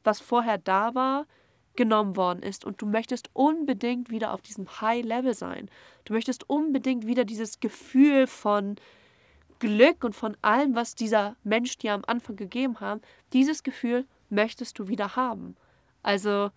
was 0.03 0.19
vorher 0.19 0.57
da 0.57 0.95
war, 0.95 1.25
genommen 1.75 2.17
worden 2.17 2.41
ist 2.41 2.65
und 2.65 2.81
du 2.81 2.85
möchtest 2.85 3.29
unbedingt 3.33 4.09
wieder 4.09 4.33
auf 4.33 4.41
diesem 4.41 4.81
High 4.81 5.05
Level 5.05 5.33
sein. 5.33 5.69
Du 6.03 6.13
möchtest 6.13 6.49
unbedingt 6.49 7.05
wieder 7.05 7.23
dieses 7.23 7.59
Gefühl 7.59 8.27
von 8.27 8.75
Glück 9.59 10.03
und 10.03 10.15
von 10.15 10.35
allem, 10.41 10.75
was 10.75 10.95
dieser 10.95 11.35
Mensch 11.43 11.77
dir 11.77 11.93
am 11.93 12.03
Anfang 12.05 12.35
gegeben 12.35 12.79
hat, 12.79 13.01
dieses 13.31 13.63
Gefühl 13.63 14.05
möchtest 14.29 14.79
du 14.79 14.87
wieder 14.87 15.15
haben. 15.15 15.55
Also 16.03 16.51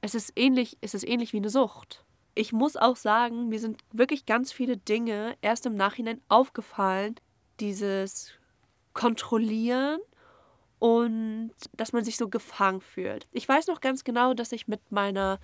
es 0.00 0.14
ist 0.14 0.32
ähnlich, 0.36 0.78
es 0.80 0.94
ist 0.94 1.06
ähnlich 1.06 1.32
wie 1.32 1.38
eine 1.38 1.50
Sucht. 1.50 2.04
Ich 2.34 2.52
muss 2.52 2.76
auch 2.76 2.96
sagen, 2.96 3.48
mir 3.48 3.58
sind 3.58 3.78
wirklich 3.92 4.24
ganz 4.26 4.52
viele 4.52 4.76
Dinge 4.76 5.36
erst 5.42 5.66
im 5.66 5.74
Nachhinein 5.74 6.20
aufgefallen. 6.28 7.16
Dieses 7.58 8.32
Kontrollieren 8.94 10.00
und 10.78 11.52
dass 11.76 11.92
man 11.92 12.04
sich 12.04 12.16
so 12.16 12.28
gefangen 12.28 12.80
fühlt. 12.80 13.28
Ich 13.32 13.48
weiß 13.48 13.66
noch 13.66 13.80
ganz 13.80 14.02
genau, 14.02 14.34
dass 14.34 14.52
ich 14.52 14.66
mit 14.66 14.90
meiner 14.90 15.38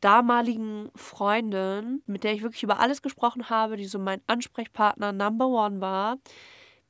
damaligen 0.00 0.90
Freundin, 0.94 2.02
mit 2.06 2.22
der 2.22 2.34
ich 2.34 2.42
wirklich 2.42 2.62
über 2.62 2.78
alles 2.78 3.02
gesprochen 3.02 3.50
habe, 3.50 3.76
die 3.76 3.86
so 3.86 3.98
mein 3.98 4.20
Ansprechpartner 4.26 5.12
Number 5.12 5.48
One 5.48 5.80
war, 5.80 6.18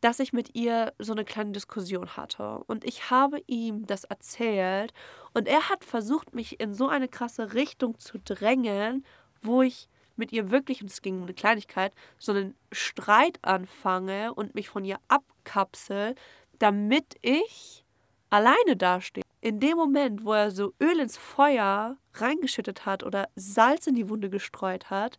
dass 0.01 0.21
ich 0.21 0.33
mit 0.33 0.55
ihr 0.55 0.93
so 0.99 1.13
eine 1.13 1.25
kleine 1.25 1.53
Diskussion 1.53 2.17
hatte. 2.17 2.63
Und 2.67 2.85
ich 2.85 3.11
habe 3.11 3.43
ihm 3.47 3.87
das 3.87 4.05
erzählt 4.05 4.93
und 5.35 5.49
er 5.49 5.69
hat 5.69 5.85
versucht, 5.85 6.35
mich 6.35 6.61
in 6.61 6.73
so 6.73 6.89
eine 6.89 7.09
krasse 7.09 7.55
Richtung 7.55 7.99
zu 7.99 8.19
drängen, 8.19 9.05
wo 9.43 9.63
ich 9.63 9.89
mit 10.17 10.33
ihr 10.33 10.51
wirklich, 10.51 10.83
und 10.83 10.91
es 10.91 11.03
ging 11.03 11.17
um 11.17 11.23
eine 11.23 11.35
Kleinigkeit, 11.35 11.93
so 12.19 12.33
einen 12.33 12.55
Streit 12.73 13.39
anfange 13.43 14.35
und 14.35 14.55
mich 14.55 14.69
von 14.69 14.85
ihr 14.85 14.99
abkapsel, 15.09 16.15
damit 16.59 17.17
ich 17.23 17.85
alleine 18.31 18.77
dastehe. 18.77 19.23
In 19.41 19.61
dem 19.61 19.77
Moment, 19.77 20.25
wo 20.25 20.33
er 20.33 20.51
so 20.51 20.75
Öl 20.81 20.99
ins 20.99 21.17
Feuer 21.17 21.97
reingeschüttet 22.15 22.85
hat 22.85 23.05
oder 23.05 23.29
Salz 23.37 23.87
in 23.87 23.95
die 23.95 24.09
Wunde 24.09 24.29
gestreut 24.29 24.91
hat, 24.91 25.19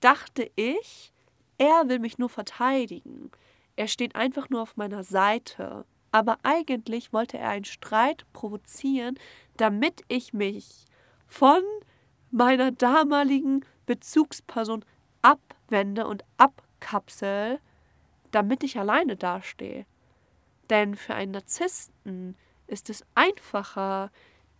dachte 0.00 0.50
ich, 0.56 1.12
er 1.58 1.88
will 1.88 2.00
mich 2.00 2.18
nur 2.18 2.28
verteidigen. 2.28 3.30
Er 3.76 3.88
steht 3.88 4.16
einfach 4.16 4.50
nur 4.50 4.62
auf 4.62 4.76
meiner 4.76 5.04
Seite. 5.04 5.84
Aber 6.10 6.38
eigentlich 6.42 7.12
wollte 7.12 7.38
er 7.38 7.48
einen 7.48 7.64
Streit 7.64 8.26
provozieren, 8.32 9.18
damit 9.56 10.02
ich 10.08 10.34
mich 10.34 10.84
von 11.26 11.62
meiner 12.30 12.70
damaligen 12.70 13.64
Bezugsperson 13.86 14.84
abwende 15.22 16.06
und 16.06 16.24
abkapsel, 16.36 17.60
damit 18.30 18.62
ich 18.62 18.78
alleine 18.78 19.16
dastehe. 19.16 19.86
Denn 20.68 20.94
für 20.96 21.14
einen 21.14 21.32
Narzissten 21.32 22.36
ist 22.66 22.90
es 22.90 23.04
einfacher, 23.14 24.10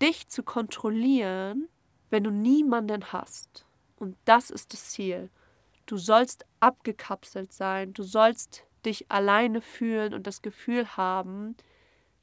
dich 0.01 0.29
zu 0.29 0.43
kontrollieren, 0.43 1.69
wenn 2.11 2.25
du 2.25 2.31
niemanden 2.31 3.13
hast. 3.13 3.67
Und 3.97 4.17
das 4.25 4.51
ist 4.51 4.73
das 4.73 4.91
Ziel. 4.91 5.31
Du 5.87 5.97
sollst 5.97 6.45
abgekapselt 6.61 7.53
sein, 7.53 7.93
du 7.93 8.03
sollst 8.03 8.65
dich 8.83 9.11
alleine 9.11 9.61
fühlen 9.61 10.15
und 10.15 10.27
das 10.27 10.43
Gefühl 10.43 10.97
haben, 10.97 11.57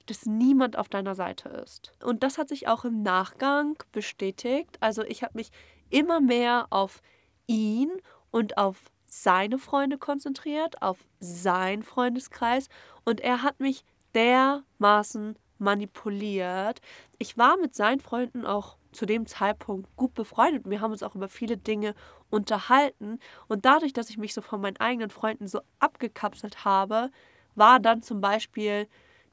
dass 0.05 0.25
niemand 0.25 0.77
auf 0.77 0.89
deiner 0.89 1.15
Seite 1.15 1.49
ist. 1.49 1.93
Und 2.03 2.23
das 2.23 2.37
hat 2.37 2.49
sich 2.49 2.67
auch 2.67 2.83
im 2.85 3.03
Nachgang 3.03 3.77
bestätigt. 3.91 4.77
Also 4.79 5.03
ich 5.03 5.23
habe 5.23 5.37
mich 5.37 5.51
immer 5.89 6.19
mehr 6.19 6.67
auf 6.71 7.01
ihn 7.47 7.91
und 8.31 8.57
auf 8.57 8.77
seine 9.07 9.59
Freunde 9.59 9.97
konzentriert, 9.97 10.81
auf 10.81 10.97
seinen 11.19 11.83
Freundeskreis 11.83 12.69
und 13.05 13.21
er 13.21 13.41
hat 13.43 13.59
mich 13.59 13.83
dermaßen 14.13 15.37
manipuliert. 15.57 16.81
Ich 17.17 17.37
war 17.37 17.57
mit 17.57 17.75
seinen 17.75 17.99
Freunden 17.99 18.45
auch 18.45 18.77
zu 18.91 19.05
dem 19.05 19.25
Zeitpunkt 19.25 19.95
gut 19.95 20.13
befreundet. 20.13 20.69
Wir 20.69 20.81
haben 20.81 20.91
uns 20.91 21.03
auch 21.03 21.15
über 21.15 21.29
viele 21.29 21.57
Dinge 21.57 21.95
unterhalten. 22.29 23.19
Und 23.47 23.65
dadurch, 23.65 23.93
dass 23.93 24.09
ich 24.09 24.17
mich 24.17 24.33
so 24.33 24.41
von 24.41 24.61
meinen 24.61 24.77
eigenen 24.77 25.09
Freunden 25.09 25.47
so 25.47 25.61
abgekapselt 25.79 26.65
habe, 26.65 27.11
war 27.55 27.79
dann 27.79 28.01
zum 28.01 28.21
Beispiel 28.21 28.87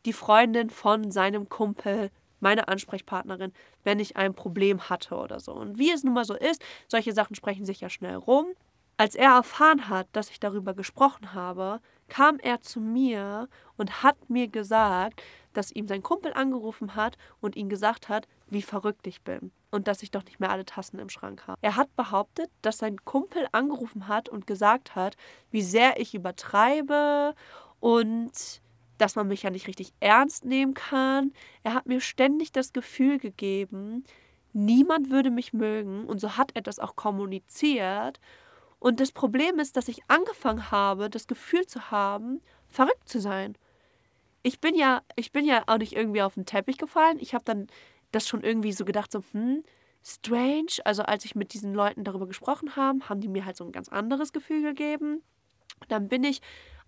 die 0.05 0.13
Freundin 0.13 0.71
von 0.71 1.11
seinem 1.11 1.49
Kumpel 1.49 2.11
meine 2.41 2.69
Ansprechpartnerin, 2.69 3.53
wenn 3.83 3.99
ich 3.99 4.17
ein 4.17 4.35
Problem 4.35 4.89
hatte 4.89 5.17
oder 5.17 5.41
so. 5.41 5.53
Und 5.53 5.79
wie 5.79 5.91
es 5.91 6.05
nun 6.05 6.15
mal 6.15 6.25
so 6.25 6.35
ist, 6.35 6.63
solche 6.87 7.13
Sachen 7.13 7.35
sprechen 7.35 7.65
sich 7.65 7.81
ja 7.81 7.89
schnell 7.89 8.17
rum. 8.17 8.47
Als 8.99 9.15
er 9.15 9.33
erfahren 9.33 9.89
hat, 9.89 10.09
dass 10.13 10.31
ich 10.31 10.41
darüber 10.41 10.73
gesprochen 10.73 11.35
habe, 11.35 11.81
kam 12.09 12.39
er 12.39 12.61
zu 12.61 12.81
mir 12.81 13.49
und 13.77 14.03
hat 14.03 14.31
mir 14.31 14.49
gesagt, 14.49 15.23
dass 15.53 15.73
ihm 15.73 15.87
sein 15.87 16.03
Kumpel 16.03 16.33
angerufen 16.33 16.95
hat 16.95 17.19
und 17.41 17.57
ihm 17.57 17.69
gesagt 17.69 18.09
hat, 18.09 18.27
wie 18.49 18.63
verrückt 18.63 19.07
ich 19.07 19.23
bin 19.23 19.51
und 19.71 19.89
dass 19.89 20.03
ich 20.03 20.11
doch 20.11 20.25
nicht 20.25 20.41
mehr 20.41 20.51
alle 20.51 20.65
Tassen 20.65 20.99
im 20.99 21.09
Schrank 21.09 21.47
habe. 21.47 21.59
Er 21.63 21.77
hat 21.77 21.95
behauptet, 21.97 22.51
dass 22.63 22.79
sein 22.79 23.05
Kumpel 23.05 23.47
angerufen 23.53 24.09
hat 24.09 24.29
und 24.29 24.47
gesagt 24.47 24.95
hat, 24.95 25.17
wie 25.51 25.63
sehr 25.63 26.01
ich 26.01 26.15
übertreibe 26.15 27.35
und 27.81 28.63
dass 28.99 29.17
man 29.17 29.29
mich 29.29 29.43
ja 29.43 29.51
nicht 29.51 29.67
richtig 29.67 29.93
ernst 30.01 30.45
nehmen 30.45 30.75
kann. 30.75 31.33
Er 31.63 31.75
hat 31.75 31.87
mir 31.87 32.01
ständig 32.01 32.53
das 32.53 32.73
Gefühl 32.73 33.19
gegeben, 33.19 34.05
niemand 34.53 35.11
würde 35.11 35.31
mich 35.31 35.53
mögen 35.53 36.07
und 36.07 36.21
so 36.21 36.37
hat 36.37 36.53
er 36.55 36.63
das 36.63 36.79
auch 36.79 36.97
kommuniziert. 36.97 38.21
Und 38.79 39.01
das 39.01 39.13
Problem 39.13 39.59
ist, 39.59 39.77
dass 39.77 39.89
ich 39.89 40.03
angefangen 40.09 40.71
habe, 40.71 41.11
das 41.11 41.27
Gefühl 41.27 41.67
zu 41.67 41.91
haben, 41.91 42.41
verrückt 42.69 43.09
zu 43.09 43.21
sein. 43.21 43.57
Ich 44.43 44.61
bin 44.61 44.75
ja, 44.75 45.03
ich 45.17 45.33
bin 45.33 45.45
ja 45.45 45.65
auch 45.67 45.79
nicht 45.79 45.95
irgendwie 45.95 46.23
auf 46.23 46.35
den 46.35 46.47
Teppich 46.47 46.79
gefallen. 46.79 47.19
Ich 47.21 47.35
habe 47.35 47.45
dann 47.45 47.67
das 48.17 48.27
schon 48.27 48.43
irgendwie 48.43 48.73
so 48.73 48.85
gedacht, 48.85 49.13
so, 49.13 49.23
hm, 49.33 49.63
strange. 50.03 50.79
Also 50.85 51.03
als 51.03 51.25
ich 51.25 51.35
mit 51.35 51.53
diesen 51.53 51.75
Leuten 51.75 52.05
darüber 52.05 52.27
gesprochen 52.27 52.77
habe, 52.77 53.09
haben 53.09 53.21
die 53.21 53.29
mir 53.29 53.45
halt 53.45 53.57
so 53.57 53.65
ein 53.65 53.73
ganz 53.73 53.89
anderes 53.89 54.33
Gefühl 54.33 54.63
gegeben. 54.63 55.23
Dann 55.89 56.09
bin 56.09 56.25
ich 56.25 56.41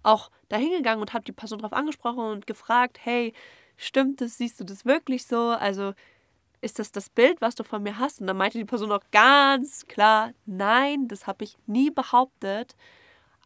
auch 0.02 0.30
dahin 0.48 0.70
gegangen 0.70 1.00
und 1.00 1.12
habe 1.12 1.24
die 1.24 1.32
Person 1.32 1.58
darauf 1.58 1.72
angesprochen 1.72 2.20
und 2.20 2.46
gefragt, 2.46 2.98
hey, 3.02 3.32
stimmt 3.76 4.20
das, 4.20 4.38
siehst 4.38 4.60
du 4.60 4.64
das 4.64 4.84
wirklich 4.84 5.26
so? 5.26 5.48
Also 5.48 5.92
ist 6.60 6.78
das 6.78 6.90
das 6.92 7.10
Bild, 7.10 7.40
was 7.40 7.54
du 7.54 7.64
von 7.64 7.82
mir 7.82 7.98
hast? 7.98 8.20
Und 8.20 8.26
dann 8.26 8.36
meinte 8.36 8.58
die 8.58 8.64
Person 8.64 8.92
auch 8.92 9.04
ganz 9.12 9.86
klar, 9.86 10.32
nein, 10.46 11.08
das 11.08 11.26
habe 11.26 11.44
ich 11.44 11.56
nie 11.66 11.90
behauptet. 11.90 12.74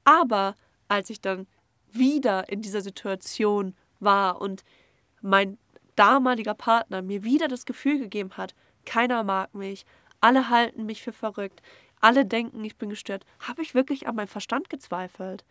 Aber 0.04 0.56
als 0.88 1.10
ich 1.10 1.20
dann 1.20 1.46
wieder 1.90 2.48
in 2.48 2.62
dieser 2.62 2.80
Situation 2.80 3.74
war 4.00 4.40
und 4.40 4.64
mein 5.20 5.58
damaliger 6.02 6.54
Partner 6.54 7.00
mir 7.00 7.22
wieder 7.22 7.46
das 7.46 7.64
Gefühl 7.64 8.00
gegeben 8.00 8.36
hat, 8.36 8.56
keiner 8.84 9.22
mag 9.22 9.54
mich, 9.54 9.86
alle 10.20 10.50
halten 10.50 10.84
mich 10.84 11.00
für 11.00 11.12
verrückt, 11.12 11.62
alle 12.00 12.26
denken, 12.26 12.64
ich 12.64 12.76
bin 12.76 12.90
gestört, 12.90 13.24
habe 13.38 13.62
ich 13.62 13.76
wirklich 13.76 14.08
an 14.08 14.16
meinem 14.16 14.26
Verstand 14.26 14.68
gezweifelt. 14.68 15.44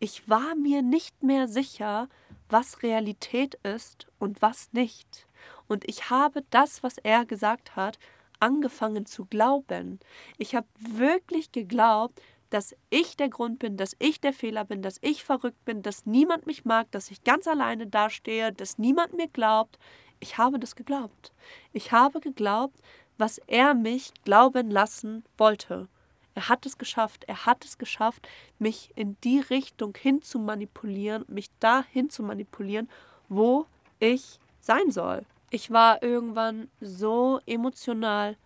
Ich 0.00 0.28
war 0.28 0.56
mir 0.56 0.82
nicht 0.82 1.22
mehr 1.22 1.46
sicher, 1.46 2.08
was 2.48 2.82
Realität 2.82 3.54
ist 3.62 4.08
und 4.18 4.42
was 4.42 4.72
nicht. 4.72 5.28
Und 5.68 5.88
ich 5.88 6.10
habe 6.10 6.42
das, 6.50 6.82
was 6.82 6.98
er 6.98 7.24
gesagt 7.24 7.76
hat, 7.76 8.00
angefangen 8.40 9.06
zu 9.06 9.26
glauben. 9.26 10.00
Ich 10.38 10.56
habe 10.56 10.66
wirklich 10.76 11.52
geglaubt, 11.52 12.20
dass 12.50 12.74
ich 12.90 13.16
der 13.16 13.28
Grund 13.28 13.58
bin, 13.58 13.76
dass 13.76 13.96
ich 13.98 14.20
der 14.20 14.32
Fehler 14.32 14.64
bin, 14.64 14.82
dass 14.82 14.98
ich 15.00 15.24
verrückt 15.24 15.64
bin, 15.64 15.82
dass 15.82 16.06
niemand 16.06 16.46
mich 16.46 16.64
mag, 16.64 16.90
dass 16.90 17.10
ich 17.10 17.24
ganz 17.24 17.46
alleine 17.46 17.86
dastehe, 17.86 18.52
dass 18.52 18.78
niemand 18.78 19.14
mir 19.14 19.28
glaubt. 19.28 19.78
Ich 20.20 20.38
habe 20.38 20.58
das 20.58 20.76
geglaubt. 20.76 21.32
Ich 21.72 21.92
habe 21.92 22.20
geglaubt, 22.20 22.78
was 23.18 23.38
er 23.46 23.74
mich 23.74 24.12
glauben 24.24 24.70
lassen 24.70 25.24
wollte. 25.36 25.88
Er 26.34 26.48
hat 26.48 26.66
es 26.66 26.78
geschafft. 26.78 27.24
Er 27.24 27.46
hat 27.46 27.64
es 27.64 27.78
geschafft, 27.78 28.28
mich 28.58 28.90
in 28.96 29.16
die 29.22 29.40
Richtung 29.40 29.96
hin 29.96 30.22
zu 30.22 30.38
manipulieren, 30.38 31.24
mich 31.28 31.50
dahin 31.60 32.10
zu 32.10 32.22
manipulieren, 32.22 32.88
wo 33.28 33.66
ich 34.00 34.38
sein 34.60 34.90
soll. 34.90 35.24
Ich 35.50 35.70
war 35.70 36.02
irgendwann 36.02 36.68
so 36.80 37.40
emotional 37.46 38.36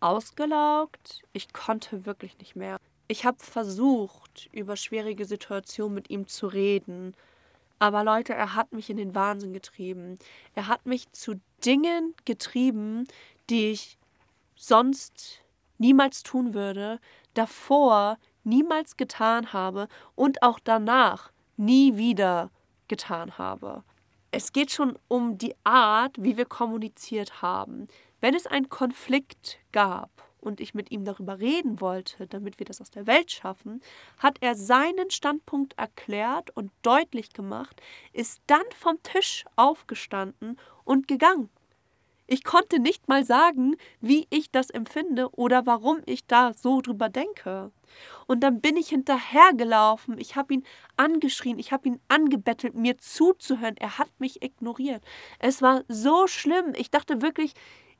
ausgelaugt, 0.00 1.22
ich 1.32 1.52
konnte 1.52 2.06
wirklich 2.06 2.38
nicht 2.38 2.56
mehr. 2.56 2.78
Ich 3.06 3.26
habe 3.26 3.38
versucht, 3.38 4.48
über 4.52 4.76
schwierige 4.76 5.26
Situationen 5.26 5.94
mit 5.94 6.10
ihm 6.10 6.26
zu 6.26 6.46
reden, 6.46 7.14
Aber 7.78 8.04
Leute, 8.04 8.32
er 8.32 8.54
hat 8.54 8.72
mich 8.72 8.88
in 8.88 8.96
den 8.96 9.14
Wahnsinn 9.14 9.52
getrieben. 9.52 10.18
Er 10.54 10.68
hat 10.68 10.86
mich 10.86 11.10
zu 11.12 11.40
Dingen 11.64 12.14
getrieben, 12.24 13.06
die 13.50 13.72
ich 13.72 13.98
sonst 14.56 15.42
niemals 15.76 16.22
tun 16.22 16.54
würde, 16.54 16.98
davor 17.34 18.16
niemals 18.44 18.96
getan 18.96 19.52
habe 19.52 19.88
und 20.14 20.42
auch 20.42 20.58
danach 20.62 21.32
nie 21.56 21.96
wieder 21.96 22.50
getan 22.88 23.38
habe. 23.38 23.82
Es 24.30 24.52
geht 24.52 24.70
schon 24.70 24.98
um 25.08 25.36
die 25.36 25.54
Art, 25.64 26.16
wie 26.18 26.36
wir 26.36 26.46
kommuniziert 26.46 27.42
haben. 27.42 27.88
Wenn 28.20 28.34
es 28.34 28.46
einen 28.46 28.68
Konflikt 28.68 29.58
gab 29.72 30.10
und 30.44 30.60
ich 30.60 30.74
mit 30.74 30.90
ihm 30.90 31.04
darüber 31.04 31.38
reden 31.40 31.80
wollte, 31.80 32.26
damit 32.26 32.58
wir 32.58 32.66
das 32.66 32.80
aus 32.80 32.90
der 32.90 33.06
Welt 33.06 33.30
schaffen, 33.30 33.82
hat 34.18 34.38
er 34.40 34.54
seinen 34.54 35.10
Standpunkt 35.10 35.76
erklärt 35.78 36.50
und 36.56 36.70
deutlich 36.82 37.32
gemacht, 37.32 37.80
ist 38.12 38.40
dann 38.46 38.64
vom 38.76 39.02
Tisch 39.02 39.44
aufgestanden 39.56 40.58
und 40.84 41.08
gegangen. 41.08 41.50
Ich 42.26 42.42
konnte 42.42 42.78
nicht 42.78 43.06
mal 43.06 43.24
sagen, 43.24 43.76
wie 44.00 44.26
ich 44.30 44.50
das 44.50 44.70
empfinde 44.70 45.28
oder 45.32 45.66
warum 45.66 46.00
ich 46.06 46.26
da 46.26 46.54
so 46.54 46.80
drüber 46.80 47.10
denke. 47.10 47.70
Und 48.26 48.40
dann 48.40 48.62
bin 48.62 48.78
ich 48.78 48.88
hinterhergelaufen, 48.88 50.18
ich 50.18 50.34
habe 50.34 50.54
ihn 50.54 50.64
angeschrien, 50.96 51.58
ich 51.58 51.70
habe 51.70 51.88
ihn 51.88 52.00
angebettelt, 52.08 52.74
mir 52.74 52.96
zuzuhören. 52.96 53.76
Er 53.76 53.98
hat 53.98 54.08
mich 54.18 54.42
ignoriert. 54.42 55.04
Es 55.38 55.60
war 55.60 55.84
so 55.88 56.26
schlimm. 56.26 56.72
Ich 56.76 56.90
dachte 56.90 57.20
wirklich, 57.20 57.52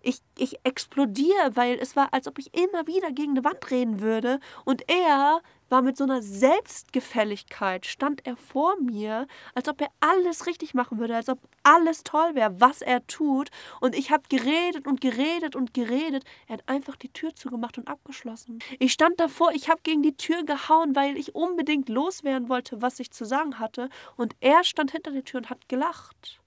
ich, 0.05 0.19
ich 0.39 0.59
explodiere, 0.65 1.53
weil 1.55 1.79
es 1.79 1.97
war, 1.97 2.13
als 2.13 2.29
ob 2.29 2.39
ich 2.39 2.55
immer 2.55 2.87
wieder 2.87 3.11
gegen 3.13 3.33
eine 3.33 3.45
Wand 3.45 3.71
reden 3.71 4.01
würde. 4.01 4.41
Und 4.65 4.89
er 4.89 5.41
war 5.71 5.83
mit 5.83 5.97
so 5.97 6.05
einer 6.05 6.23
Selbstgefälligkeit, 6.23 7.87
stand 7.87 8.27
er 8.27 8.37
vor 8.37 8.77
mir, 8.81 9.27
als 9.55 9.69
ob 9.69 9.81
er 9.81 9.89
alles 10.01 10.47
richtig 10.47 10.75
machen 10.75 10.99
würde, 10.99 11.17
als 11.17 11.29
ob 11.29 11.39
alles 11.63 12.05
toll 12.05 12.35
wäre, 12.35 12.61
was 12.61 12.83
er 12.83 13.07
tut. 13.07 13.51
Und 13.81 13.97
ich 13.97 14.11
habe 14.11 14.23
geredet 14.29 14.87
und 14.87 15.01
geredet 15.01 15.57
und 15.57 15.75
geredet. 15.75 16.25
Er 16.47 16.55
hat 16.59 16.69
einfach 16.69 16.97
die 16.97 17.13
Tür 17.13 17.35
zugemacht 17.35 17.79
und 17.79 17.89
abgeschlossen. 17.89 18.59
Ich 18.79 18.93
stand 18.93 19.19
davor, 19.19 19.53
ich 19.53 19.69
habe 19.69 19.81
gegen 19.83 20.03
die 20.03 20.17
Tür 20.17 20.45
gehauen, 20.45 20.95
weil 20.95 21.17
ich 21.17 21.35
unbedingt 21.35 21.89
loswerden 21.89 22.49
wollte, 22.49 22.83
was 22.83 23.01
ich 23.01 23.11
zu 23.11 23.25
sagen 23.25 23.59
hatte. 23.59 23.89
Und 24.17 24.37
er 24.41 24.65
stand 24.65 24.93
hinter 24.93 25.11
der 25.11 25.25
Tür 25.25 25.39
und 25.39 25.51
hat 25.51 25.69
gelacht. 25.69 26.41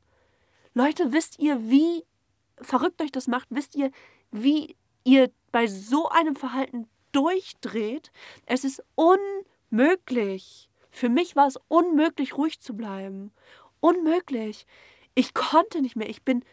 Leute, 0.74 1.12
wisst 1.12 1.40
ihr, 1.40 1.70
wie 1.70 2.06
verrückt 2.62 3.02
euch 3.02 3.12
das 3.12 3.28
macht? 3.28 3.48
Wisst 3.50 3.76
ihr, 3.76 3.92
wie 4.32 4.76
ihr 5.04 5.32
bei 5.52 5.68
so 5.68 6.10
einem 6.10 6.36
Verhalten 6.36 6.88
durchdreht? 7.12 8.12
Es 8.46 8.64
ist 8.64 8.84
unmöglich. 8.96 10.70
Für 10.92 11.10
mich 11.10 11.36
war 11.36 11.48
es 11.48 11.60
unmöglich, 11.68 12.38
ruhig 12.38 12.60
zu 12.60 12.76
bleiben. 12.76 13.32
Unmöglich. 13.80 14.66
Ich 15.16 15.34
konnte 15.34 15.82
nicht 15.82 15.96
mehr. 15.96 16.10
Ich 16.10 16.24
bin 16.24 16.44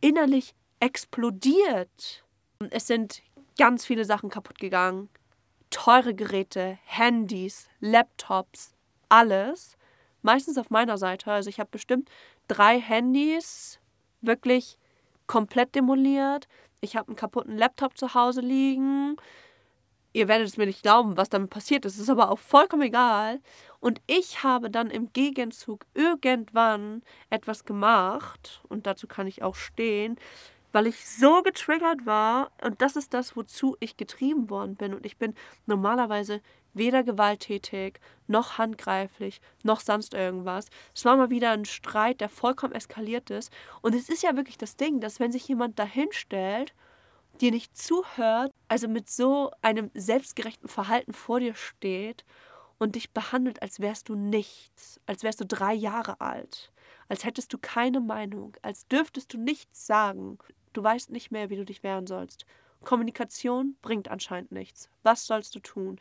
innerlich 0.00 0.54
explodiert. 0.80 2.24
Es 2.70 2.86
sind 2.86 3.22
ganz 3.58 3.84
viele 3.84 4.04
Sachen 4.04 4.30
kaputt 4.30 4.58
gegangen. 4.58 5.08
Teure 5.70 6.14
Geräte, 6.14 6.78
Handys, 6.84 7.68
Laptops, 7.80 8.74
alles. 9.08 9.76
Meistens 10.22 10.58
auf 10.58 10.70
meiner 10.70 10.98
Seite. 10.98 11.32
Also 11.32 11.48
ich 11.50 11.58
habe 11.58 11.70
bestimmt 11.70 12.10
drei 12.46 12.80
Handys 12.80 13.80
wirklich 14.20 14.78
komplett 15.26 15.74
demoliert. 15.74 16.48
Ich 16.80 16.96
habe 16.96 17.08
einen 17.08 17.16
kaputten 17.16 17.56
Laptop 17.56 17.96
zu 17.96 18.14
Hause 18.14 18.40
liegen. 18.40 19.16
Ihr 20.12 20.28
werdet 20.28 20.46
es 20.46 20.56
mir 20.56 20.66
nicht 20.66 20.82
glauben, 20.82 21.16
was 21.16 21.30
damit 21.30 21.50
passiert 21.50 21.84
ist. 21.84 21.94
Es 21.94 22.02
ist 22.02 22.10
aber 22.10 22.30
auch 22.30 22.38
vollkommen 22.38 22.82
egal. 22.82 23.40
Und 23.80 24.00
ich 24.06 24.42
habe 24.42 24.70
dann 24.70 24.90
im 24.90 25.12
Gegenzug 25.12 25.86
irgendwann 25.94 27.02
etwas 27.30 27.64
gemacht, 27.64 28.62
und 28.68 28.86
dazu 28.86 29.06
kann 29.06 29.26
ich 29.26 29.42
auch 29.42 29.54
stehen, 29.54 30.16
weil 30.70 30.86
ich 30.86 31.08
so 31.08 31.42
getriggert 31.42 32.04
war. 32.04 32.50
Und 32.62 32.82
das 32.82 32.96
ist 32.96 33.14
das, 33.14 33.36
wozu 33.36 33.76
ich 33.80 33.96
getrieben 33.96 34.50
worden 34.50 34.76
bin. 34.76 34.94
Und 34.94 35.06
ich 35.06 35.16
bin 35.16 35.34
normalerweise 35.66 36.42
weder 36.74 37.02
gewalttätig, 37.02 38.00
noch 38.26 38.58
handgreiflich, 38.58 39.40
noch 39.62 39.80
sonst 39.80 40.14
irgendwas. 40.14 40.66
Es 40.94 41.04
war 41.04 41.16
mal 41.16 41.30
wieder 41.30 41.50
ein 41.50 41.64
Streit, 41.64 42.20
der 42.20 42.28
vollkommen 42.28 42.74
eskaliert 42.74 43.30
ist. 43.30 43.52
Und 43.82 43.94
es 43.94 44.08
ist 44.08 44.22
ja 44.22 44.36
wirklich 44.36 44.58
das 44.58 44.76
Ding, 44.76 45.00
dass 45.00 45.20
wenn 45.20 45.32
sich 45.32 45.46
jemand 45.48 45.78
dahinstellt, 45.78 46.74
dir 47.40 47.50
nicht 47.50 47.76
zuhört, 47.76 48.52
also 48.68 48.88
mit 48.88 49.10
so 49.10 49.50
einem 49.62 49.90
selbstgerechten 49.94 50.68
Verhalten 50.68 51.12
vor 51.12 51.40
dir 51.40 51.54
steht 51.54 52.24
und 52.78 52.94
dich 52.94 53.12
behandelt, 53.12 53.62
als 53.62 53.80
wärst 53.80 54.08
du 54.08 54.14
nichts, 54.14 55.00
als 55.06 55.22
wärst 55.22 55.40
du 55.40 55.46
drei 55.46 55.72
Jahre 55.72 56.20
alt, 56.20 56.72
als 57.08 57.24
hättest 57.24 57.52
du 57.52 57.58
keine 57.58 58.00
Meinung, 58.00 58.56
als 58.62 58.86
dürftest 58.86 59.32
du 59.32 59.38
nichts 59.38 59.86
sagen, 59.86 60.38
du 60.72 60.82
weißt 60.82 61.10
nicht 61.10 61.30
mehr, 61.30 61.50
wie 61.50 61.56
du 61.56 61.64
dich 61.64 61.82
wehren 61.82 62.06
sollst. 62.06 62.46
Kommunikation 62.84 63.76
bringt 63.82 64.08
anscheinend 64.08 64.52
nichts. 64.52 64.90
Was 65.02 65.26
sollst 65.26 65.54
du 65.54 65.60
tun? 65.60 66.00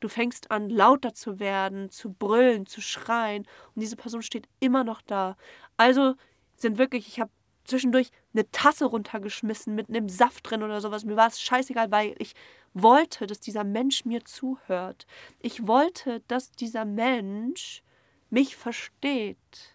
Du 0.00 0.08
fängst 0.08 0.50
an, 0.50 0.70
lauter 0.70 1.14
zu 1.14 1.38
werden, 1.38 1.90
zu 1.90 2.12
brüllen, 2.12 2.66
zu 2.66 2.80
schreien 2.80 3.46
und 3.74 3.82
diese 3.82 3.96
Person 3.96 4.22
steht 4.22 4.48
immer 4.58 4.82
noch 4.82 5.02
da. 5.02 5.36
Also 5.76 6.14
sind 6.56 6.78
wirklich, 6.78 7.06
ich 7.06 7.20
habe 7.20 7.30
zwischendurch 7.64 8.10
eine 8.34 8.50
Tasse 8.50 8.86
runtergeschmissen 8.86 9.74
mit 9.74 9.88
einem 9.88 10.08
Saft 10.08 10.50
drin 10.50 10.62
oder 10.62 10.80
sowas. 10.80 11.04
Mir 11.04 11.16
war 11.16 11.28
es 11.28 11.40
scheißegal, 11.40 11.90
weil 11.90 12.14
ich 12.18 12.34
wollte, 12.74 13.26
dass 13.26 13.40
dieser 13.40 13.64
Mensch 13.64 14.04
mir 14.04 14.24
zuhört. 14.24 15.06
Ich 15.38 15.66
wollte, 15.66 16.20
dass 16.28 16.50
dieser 16.52 16.84
Mensch 16.84 17.82
mich 18.30 18.56
versteht. 18.56 19.74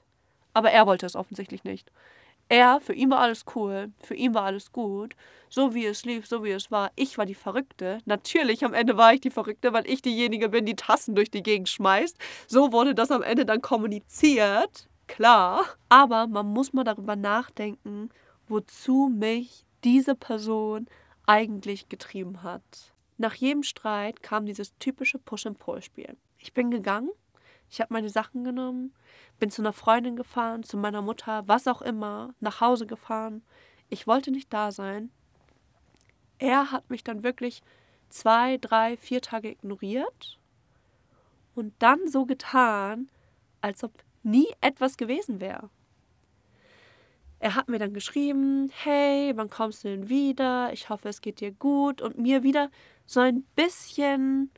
Aber 0.54 0.72
er 0.72 0.88
wollte 0.88 1.06
es 1.06 1.16
offensichtlich 1.16 1.64
nicht. 1.64 1.92
Er, 2.48 2.80
für 2.80 2.94
ihn 2.94 3.10
war 3.10 3.20
alles 3.20 3.44
cool, 3.56 3.92
für 4.04 4.14
ihn 4.14 4.34
war 4.34 4.44
alles 4.44 4.72
gut, 4.72 5.16
so 5.50 5.74
wie 5.74 5.86
es 5.86 6.06
lief, 6.06 6.28
so 6.28 6.44
wie 6.44 6.52
es 6.52 6.70
war. 6.70 6.92
Ich 6.96 7.18
war 7.18 7.26
die 7.26 7.34
Verrückte. 7.34 8.00
Natürlich, 8.06 8.64
am 8.64 8.74
Ende 8.74 8.98
war 8.98 9.14
ich 9.14 9.22
die 9.22 9.32
Verrückte, 9.32 9.74
weil 9.74 9.90
ich 9.90 10.02
diejenige 10.02 10.50
bin, 10.50 10.66
die 10.66 10.76
Tassen 10.76 11.16
durch 11.16 11.32
die 11.32 11.42
Gegend 11.42 11.70
schmeißt. 11.70 12.18
So 12.48 12.72
wurde 12.72 12.94
das 12.94 13.10
am 13.10 13.24
Ende 13.24 13.46
dann 13.46 13.62
kommuniziert, 13.62 14.88
klar. 15.08 15.66
Aber 15.90 16.28
man 16.28 16.48
muss 16.48 16.74
mal 16.74 16.84
darüber 16.84 17.16
nachdenken, 17.16 18.10
wozu 18.48 19.12
mich 19.12 19.66
diese 19.84 20.16
Person 20.16 20.88
eigentlich 21.26 21.90
getrieben 21.90 22.44
hat. 22.44 22.94
Nach 23.18 23.34
jedem 23.34 23.64
Streit 23.64 24.22
kam 24.22 24.46
dieses 24.46 24.78
typische 24.78 25.18
Push-and-Pull-Spiel. 25.18 26.18
Ich 26.38 26.54
bin 26.54 26.70
gegangen, 26.70 27.10
ich 27.70 27.82
habe 27.82 27.94
meine 27.94 28.10
Sachen 28.10 28.44
genommen, 28.44 28.94
bin 29.40 29.52
zu 29.52 29.62
einer 29.62 29.74
Freundin 29.74 30.16
gefahren, 30.16 30.64
zu 30.64 30.78
meiner 30.78 31.02
Mutter, 31.02 31.48
was 31.48 31.68
auch 31.68 31.82
immer, 31.82 32.34
nach 32.40 32.62
Hause 32.62 32.86
gefahren. 32.86 33.44
Ich 33.90 34.08
wollte 34.08 34.32
nicht 34.32 34.52
da 34.54 34.72
sein. 34.72 35.12
Er 36.38 36.72
hat 36.72 36.90
mich 36.90 37.04
dann 37.04 37.24
wirklich 37.24 37.62
zwei, 38.10 38.58
drei, 38.58 38.98
vier 38.98 39.22
Tage 39.22 39.50
ignoriert 39.50 40.40
und 41.56 41.74
dann 41.80 42.08
so 42.08 42.26
getan, 42.26 43.10
als 43.62 43.84
ob 43.84 43.92
nie 44.24 44.48
etwas 44.62 44.98
gewesen 44.98 45.40
wäre. 45.40 45.70
Er 47.40 47.56
hat 47.56 47.68
mir 47.68 47.80
dann 47.80 47.94
geschrieben, 47.94 48.72
hey, 48.84 49.34
wann 49.36 49.50
kommst 49.50 49.84
du 49.84 49.90
denn 49.90 50.10
wieder? 50.10 50.72
Ich 50.74 50.90
hoffe, 50.90 51.10
es 51.10 51.22
geht 51.22 51.42
dir 51.42 51.52
gut 51.52 52.02
und 52.02 52.18
mir 52.18 52.44
wieder 52.44 52.72
so 53.06 53.20
ein 53.20 53.44
bisschen 53.56 54.52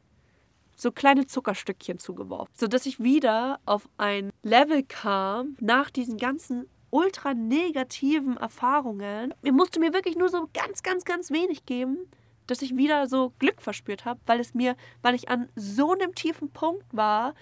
so 0.77 0.91
kleine 0.91 1.25
Zuckerstückchen 1.25 1.97
zugeworfen, 1.97 2.53
sodass 2.55 2.85
ich 2.85 3.01
wieder 3.01 3.59
auf 3.65 3.89
ein 3.97 4.31
Level 4.43 4.83
kam 4.83 5.57
nach 5.59 5.89
diesen 5.89 6.17
ganzen 6.17 6.69
ultra 6.91 7.33
negativen 7.33 8.37
Erfahrungen. 8.37 9.33
Mir 9.41 9.51
musste 9.51 9.79
mir 9.79 9.91
wirklich 9.91 10.15
nur 10.15 10.29
so 10.29 10.47
ganz, 10.53 10.83
ganz, 10.83 11.03
ganz 11.03 11.31
wenig 11.31 11.65
geben, 11.65 11.97
dass 12.45 12.61
ich 12.61 12.77
wieder 12.77 13.07
so 13.07 13.33
Glück 13.39 13.61
verspürt 13.61 14.05
habe, 14.05 14.21
weil 14.25 14.39
es 14.39 14.53
mir, 14.53 14.77
weil 15.01 15.15
ich 15.15 15.29
an 15.29 15.49
so 15.55 15.91
einem 15.91 16.15
tiefen 16.15 16.49
Punkt 16.49 16.85
war, 16.91 17.33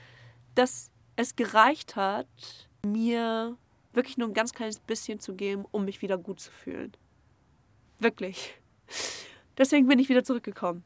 dass 0.55 0.89
es 1.17 1.35
gereicht 1.35 1.95
hat, 1.95 2.27
mir 2.85 3.57
wirklich 3.93 4.17
nur 4.17 4.29
ein 4.29 4.33
ganz 4.33 4.53
kleines 4.53 4.79
bisschen 4.79 5.19
zu 5.19 5.35
geben, 5.35 5.65
um 5.71 5.85
mich 5.85 6.01
wieder 6.01 6.17
gut 6.17 6.39
zu 6.39 6.51
fühlen. 6.51 6.93
Wirklich. 7.99 8.55
Deswegen 9.57 9.87
bin 9.87 9.99
ich 9.99 10.09
wieder 10.09 10.23
zurückgekommen. 10.23 10.83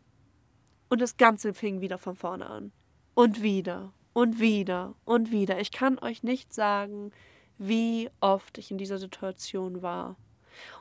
Und 0.89 1.01
das 1.01 1.17
Ganze 1.17 1.53
fing 1.53 1.81
wieder 1.81 1.97
von 1.97 2.15
vorne 2.15 2.47
an. 2.47 2.71
Und 3.13 3.41
wieder 3.41 3.93
und 4.13 4.39
wieder 4.39 4.95
und 5.05 5.31
wieder. 5.31 5.59
Ich 5.59 5.71
kann 5.71 5.99
euch 5.99 6.23
nicht 6.23 6.53
sagen, 6.53 7.11
wie 7.57 8.09
oft 8.19 8.57
ich 8.57 8.71
in 8.71 8.77
dieser 8.77 8.97
Situation 8.97 9.81
war. 9.81 10.15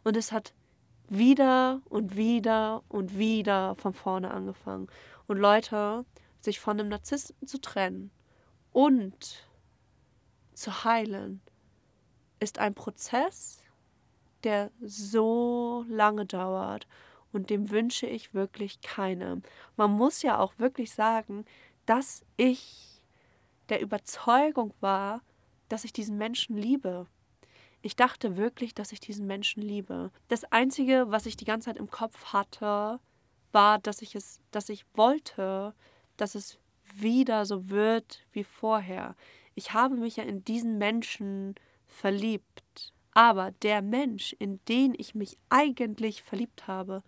Und 0.03 0.17
es 0.17 0.33
hat 0.33 0.55
wieder 1.09 1.81
und 1.85 2.17
wieder 2.17 2.83
und 2.89 3.19
wieder 3.19 3.75
von 3.77 3.93
vorne 3.93 4.31
angefangen. 4.31 4.89
Und 5.27 5.39
Leute, 5.39 6.05
sich 6.41 6.61
von 6.61 6.79
einem 6.79 6.89
Narzissten 6.89 7.47
zu 7.47 7.61
trennen 7.61 8.11
und 8.73 9.47
zu 10.55 10.85
heilen, 10.85 11.41
ist 12.41 12.59
ein 12.59 12.75
Prozess, 12.75 13.63
der 14.45 14.71
so 14.81 15.85
lange 15.89 16.25
dauert 16.25 16.87
und 17.33 17.51
dem 17.51 17.71
wünsche 17.71 18.07
ich 18.07 18.35
wirklich 18.35 18.81
keinem. 18.81 19.43
Man 19.77 19.91
muss 19.91 20.23
ja 20.23 20.39
auch 20.39 20.55
wirklich 20.59 20.93
sagen, 20.93 21.45
dass 21.87 22.23
ich 22.37 23.03
der 23.69 23.81
Überzeugung 23.81 24.73
war, 24.81 25.23
dass 25.69 25.85
ich 25.85 25.93
diesen 25.93 26.17
Menschen 26.17 26.57
liebe. 26.57 27.07
Ich 27.83 27.97
dachte 27.97 28.37
wirklich, 28.37 28.75
dass 28.75 28.93
ich 28.93 29.01
diesen 29.01 29.27
Menschen 29.27 29.63
liebe. 29.63 30.11
Das 30.29 30.45
Einzige, 30.45 31.07
was 31.09 31.27
ich 31.27 31.37
die 31.37 31.45
ganze 31.45 31.67
Zeit 31.67 31.77
im 31.77 31.91
Kopf 31.91 32.33
hatte, 32.33 32.99
war, 33.53 33.79
dass 33.79 34.03
ich 34.03 34.15
es, 34.15 34.41
dass 34.51 34.69
ich 34.69 34.85
wollte, 34.95 35.75
dass 36.17 36.35
es 36.35 36.59
wieder 36.95 37.47
so 37.47 37.69
wird 37.69 38.25
wie 38.33 38.45
vorher. 38.45 39.15
Ich 39.55 39.73
habe 39.73 39.97
mich 39.97 40.17
ja 40.17 40.25
in 40.25 40.45
diesen 40.45 40.79
Menschen 40.79 41.55
verliebt. 41.87 42.93
Aber 43.13 43.51
der 43.63 43.83
Mensch, 43.83 44.35
in 44.39 44.61
den 44.69 44.95
ich 44.97 45.15
mich 45.15 45.37
eigentlich 45.49 46.23
verliebt 46.23 46.67
habe, 46.67 47.03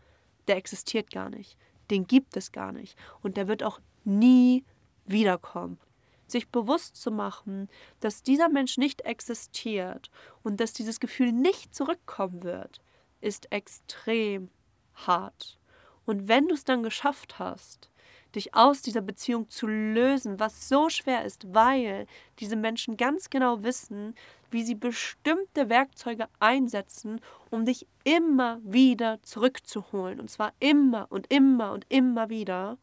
der 0.50 0.56
existiert 0.56 1.12
gar 1.12 1.30
nicht. 1.30 1.56
Den 1.92 2.08
gibt 2.08 2.36
es 2.36 2.50
gar 2.50 2.72
nicht. 2.72 2.98
Und 3.22 3.36
der 3.36 3.46
wird 3.46 3.62
auch 3.62 3.80
nie 4.02 4.64
wiederkommen. 5.06 5.78
Sich 6.26 6.48
bewusst 6.48 6.96
zu 6.96 7.12
machen, 7.12 7.68
dass 8.00 8.24
dieser 8.24 8.48
Mensch 8.48 8.76
nicht 8.76 9.02
existiert 9.02 10.10
und 10.42 10.58
dass 10.58 10.72
dieses 10.72 10.98
Gefühl 10.98 11.30
nicht 11.30 11.72
zurückkommen 11.72 12.42
wird, 12.42 12.80
ist 13.20 13.52
extrem 13.52 14.50
hart. 14.94 15.56
Und 16.04 16.26
wenn 16.26 16.48
du 16.48 16.54
es 16.54 16.64
dann 16.64 16.82
geschafft 16.82 17.38
hast, 17.38 17.90
dich 18.34 18.52
aus 18.54 18.82
dieser 18.82 19.02
Beziehung 19.02 19.48
zu 19.48 19.68
lösen, 19.68 20.40
was 20.40 20.68
so 20.68 20.88
schwer 20.88 21.24
ist, 21.24 21.54
weil 21.54 22.08
diese 22.40 22.56
Menschen 22.56 22.96
ganz 22.96 23.30
genau 23.30 23.62
wissen, 23.62 24.16
wie 24.52 24.62
sie 24.62 24.74
bestimmte 24.74 25.68
Werkzeuge 25.68 26.28
einsetzen, 26.38 27.20
um 27.50 27.64
dich 27.64 27.86
immer 28.04 28.60
wieder 28.62 29.22
zurückzuholen. 29.22 30.20
Und 30.20 30.30
zwar 30.30 30.52
immer 30.60 31.06
und 31.10 31.32
immer 31.32 31.72
und 31.72 31.86
immer 31.88 32.28
wieder. 32.28 32.78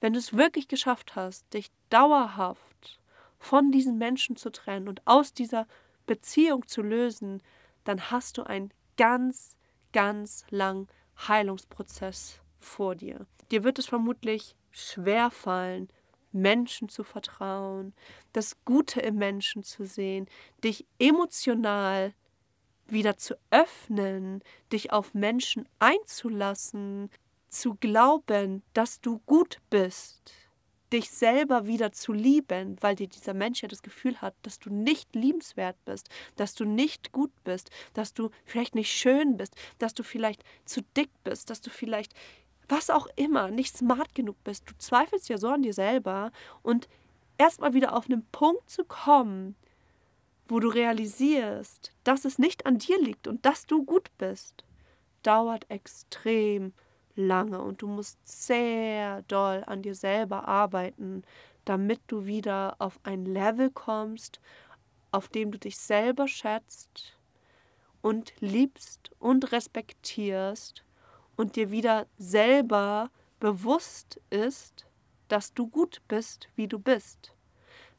Wenn 0.00 0.14
du 0.14 0.18
es 0.18 0.36
wirklich 0.36 0.68
geschafft 0.68 1.14
hast, 1.14 1.52
dich 1.54 1.70
dauerhaft 1.90 3.00
von 3.38 3.72
diesen 3.72 3.98
Menschen 3.98 4.36
zu 4.36 4.50
trennen 4.50 4.88
und 4.88 5.02
aus 5.04 5.32
dieser 5.32 5.66
Beziehung 6.06 6.66
zu 6.66 6.82
lösen, 6.82 7.42
dann 7.84 8.10
hast 8.10 8.38
du 8.38 8.42
einen 8.42 8.72
ganz, 8.96 9.56
ganz 9.92 10.44
lang 10.50 10.88
Heilungsprozess 11.28 12.40
vor 12.60 12.94
dir. 12.94 13.26
Dir 13.50 13.64
wird 13.64 13.78
es 13.78 13.86
vermutlich 13.86 14.56
schwer 14.70 15.30
fallen, 15.30 15.88
Menschen 16.34 16.88
zu 16.88 17.04
vertrauen, 17.04 17.94
das 18.32 18.56
Gute 18.64 19.00
im 19.00 19.16
Menschen 19.16 19.62
zu 19.62 19.84
sehen, 19.84 20.26
dich 20.64 20.86
emotional 20.98 22.14
wieder 22.86 23.16
zu 23.16 23.34
öffnen, 23.50 24.42
dich 24.72 24.92
auf 24.92 25.14
Menschen 25.14 25.68
einzulassen, 25.78 27.10
zu 27.48 27.76
glauben, 27.80 28.62
dass 28.72 29.00
du 29.00 29.20
gut 29.26 29.58
bist 29.70 30.34
dich 30.92 31.10
selber 31.10 31.66
wieder 31.66 31.92
zu 31.92 32.12
lieben, 32.12 32.76
weil 32.80 32.94
dir 32.94 33.08
dieser 33.08 33.34
Mensch 33.34 33.62
ja 33.62 33.68
das 33.68 33.82
Gefühl 33.82 34.20
hat, 34.20 34.34
dass 34.42 34.58
du 34.58 34.70
nicht 34.70 35.14
liebenswert 35.14 35.76
bist, 35.84 36.08
dass 36.36 36.54
du 36.54 36.64
nicht 36.64 37.12
gut 37.12 37.32
bist, 37.44 37.70
dass 37.94 38.12
du 38.12 38.30
vielleicht 38.44 38.74
nicht 38.74 38.92
schön 38.92 39.36
bist, 39.36 39.54
dass 39.78 39.94
du 39.94 40.02
vielleicht 40.02 40.44
zu 40.64 40.82
dick 40.96 41.10
bist, 41.24 41.48
dass 41.50 41.60
du 41.60 41.70
vielleicht 41.70 42.12
was 42.72 42.88
auch 42.88 43.06
immer 43.16 43.50
nicht 43.50 43.76
smart 43.76 44.14
genug 44.14 44.42
bist. 44.44 44.68
Du 44.68 44.72
zweifelst 44.78 45.28
ja 45.28 45.36
so 45.36 45.48
an 45.48 45.62
dir 45.62 45.74
selber 45.74 46.32
und 46.62 46.88
erstmal 47.36 47.74
wieder 47.74 47.94
auf 47.94 48.06
einen 48.06 48.24
Punkt 48.32 48.70
zu 48.70 48.84
kommen, 48.84 49.56
wo 50.48 50.58
du 50.58 50.68
realisierst, 50.68 51.92
dass 52.02 52.24
es 52.24 52.38
nicht 52.38 52.64
an 52.64 52.78
dir 52.78 52.98
liegt 52.98 53.28
und 53.28 53.44
dass 53.44 53.66
du 53.66 53.84
gut 53.84 54.10
bist, 54.16 54.64
dauert 55.22 55.70
extrem 55.70 56.72
lange 57.14 57.60
und 57.60 57.82
du 57.82 57.88
musst 57.88 58.18
sehr 58.26 59.20
doll 59.22 59.62
an 59.66 59.82
dir 59.82 59.94
selber 59.94 60.48
arbeiten, 60.48 61.24
damit 61.66 62.00
du 62.06 62.24
wieder 62.24 62.76
auf 62.78 62.98
ein 63.02 63.26
Level 63.26 63.70
kommst, 63.70 64.40
auf 65.10 65.28
dem 65.28 65.52
du 65.52 65.58
dich 65.58 65.76
selber 65.76 66.26
schätzt 66.26 67.18
und 68.00 68.32
liebst 68.40 69.10
und 69.18 69.52
respektierst 69.52 70.84
und 71.42 71.56
dir 71.56 71.70
wieder 71.70 72.06
selber 72.16 73.10
bewusst 73.38 74.20
ist, 74.30 74.86
dass 75.28 75.52
du 75.52 75.66
gut 75.66 76.00
bist, 76.08 76.48
wie 76.56 76.68
du 76.68 76.78
bist. 76.78 77.34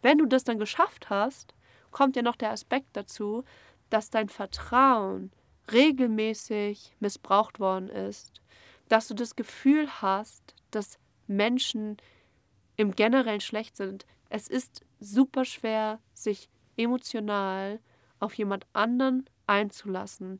Wenn 0.01 0.17
du 0.17 0.25
das 0.25 0.43
dann 0.43 0.57
geschafft 0.57 1.09
hast, 1.09 1.53
kommt 1.91 2.15
ja 2.15 2.21
noch 2.21 2.35
der 2.35 2.51
Aspekt 2.51 2.87
dazu, 2.93 3.43
dass 3.89 4.09
dein 4.09 4.29
Vertrauen 4.29 5.31
regelmäßig 5.71 6.95
missbraucht 6.99 7.59
worden 7.59 7.89
ist 7.89 8.43
dass 8.93 9.07
du 9.07 9.15
das 9.15 9.35
Gefühl 9.35 9.89
hast, 10.01 10.55
dass 10.69 10.99
Menschen 11.27 11.97
im 12.75 12.91
Generellen 12.91 13.41
schlecht 13.41 13.75
sind. 13.75 14.05
Es 14.29 14.47
ist 14.47 14.81
super 14.99 15.45
schwer, 15.45 15.99
sich 16.13 16.49
emotional 16.77 17.79
auf 18.19 18.35
jemand 18.35 18.67
anderen 18.73 19.27
einzulassen. 19.47 20.39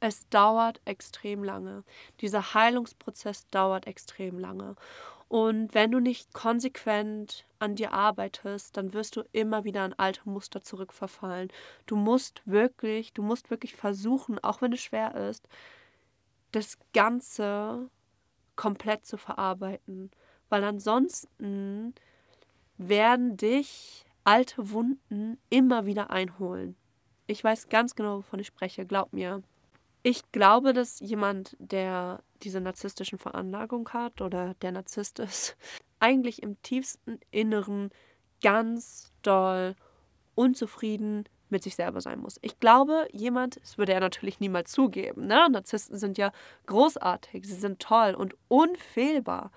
Es 0.00 0.28
dauert 0.28 0.80
extrem 0.84 1.42
lange. 1.42 1.82
Dieser 2.20 2.54
Heilungsprozess 2.54 3.48
dauert 3.50 3.86
extrem 3.86 4.38
lange. 4.38 4.76
Und 5.28 5.74
wenn 5.74 5.90
du 5.90 6.00
nicht 6.00 6.32
konsequent 6.32 7.44
an 7.58 7.74
dir 7.74 7.92
arbeitest, 7.92 8.76
dann 8.76 8.94
wirst 8.94 9.16
du 9.16 9.24
immer 9.32 9.64
wieder 9.64 9.82
an 9.82 9.94
alte 9.94 10.26
Muster 10.28 10.62
zurückverfallen. 10.62 11.52
Du 11.86 11.96
musst 11.96 12.40
wirklich, 12.46 13.12
du 13.12 13.22
musst 13.22 13.50
wirklich 13.50 13.74
versuchen, 13.74 14.38
auch 14.42 14.62
wenn 14.62 14.72
es 14.72 14.80
schwer 14.80 15.14
ist, 15.14 15.46
das 16.52 16.78
Ganze 16.94 17.90
komplett 18.56 19.04
zu 19.04 19.18
verarbeiten. 19.18 20.10
Weil 20.48 20.64
ansonsten 20.64 21.94
werden 22.78 23.36
dich 23.36 24.06
alte 24.24 24.70
Wunden 24.70 25.38
immer 25.50 25.84
wieder 25.84 26.10
einholen. 26.10 26.74
Ich 27.26 27.44
weiß 27.44 27.68
ganz 27.68 27.94
genau, 27.94 28.18
wovon 28.18 28.40
ich 28.40 28.46
spreche, 28.46 28.86
glaub 28.86 29.12
mir. 29.12 29.42
Ich 30.10 30.32
glaube, 30.32 30.72
dass 30.72 31.00
jemand, 31.00 31.54
der 31.58 32.22
diese 32.42 32.62
narzisstischen 32.62 33.18
Veranlagung 33.18 33.90
hat 33.90 34.22
oder 34.22 34.54
der 34.62 34.72
Narzisst 34.72 35.18
ist, 35.18 35.58
eigentlich 36.00 36.42
im 36.42 36.58
tiefsten 36.62 37.20
Inneren 37.30 37.90
ganz 38.40 39.12
doll 39.20 39.76
unzufrieden 40.34 41.24
mit 41.50 41.62
sich 41.62 41.74
selber 41.74 42.00
sein 42.00 42.20
muss. 42.20 42.38
Ich 42.40 42.58
glaube, 42.58 43.06
jemand, 43.12 43.60
das 43.60 43.76
würde 43.76 43.92
er 43.92 44.00
natürlich 44.00 44.40
niemals 44.40 44.72
zugeben, 44.72 45.26
ne? 45.26 45.46
Narzissten 45.50 45.98
sind 45.98 46.16
ja 46.16 46.32
großartig, 46.64 47.44
sie 47.44 47.56
sind 47.56 47.78
toll 47.78 48.14
und 48.14 48.34
unfehlbar. 48.48 49.52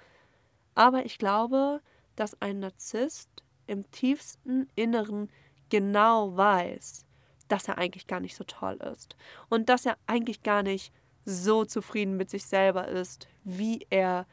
Aber 0.76 1.06
ich 1.06 1.18
glaube, 1.18 1.80
dass 2.18 2.42
ein 2.42 2.60
Narzisst 2.60 3.30
im 3.68 3.90
tiefsten 3.92 4.68
Inneren 4.76 5.30
genau 5.70 6.36
weiß, 6.36 7.06
dass 7.52 7.68
er 7.68 7.78
eigentlich 7.78 8.08
gar 8.08 8.22
nicht 8.22 8.36
so 8.36 8.46
toll 8.46 8.80
ist 8.94 9.18
und 9.50 9.68
dass 9.68 9.86
er 9.86 9.98
eigentlich 10.08 10.42
gar 10.42 10.64
nicht 10.64 10.94
so 11.26 11.66
zufrieden 11.66 12.16
mit 12.16 12.30
sich 12.30 12.46
selber 12.46 12.88
ist, 12.88 13.28
wie 13.44 13.86
er 13.90 14.26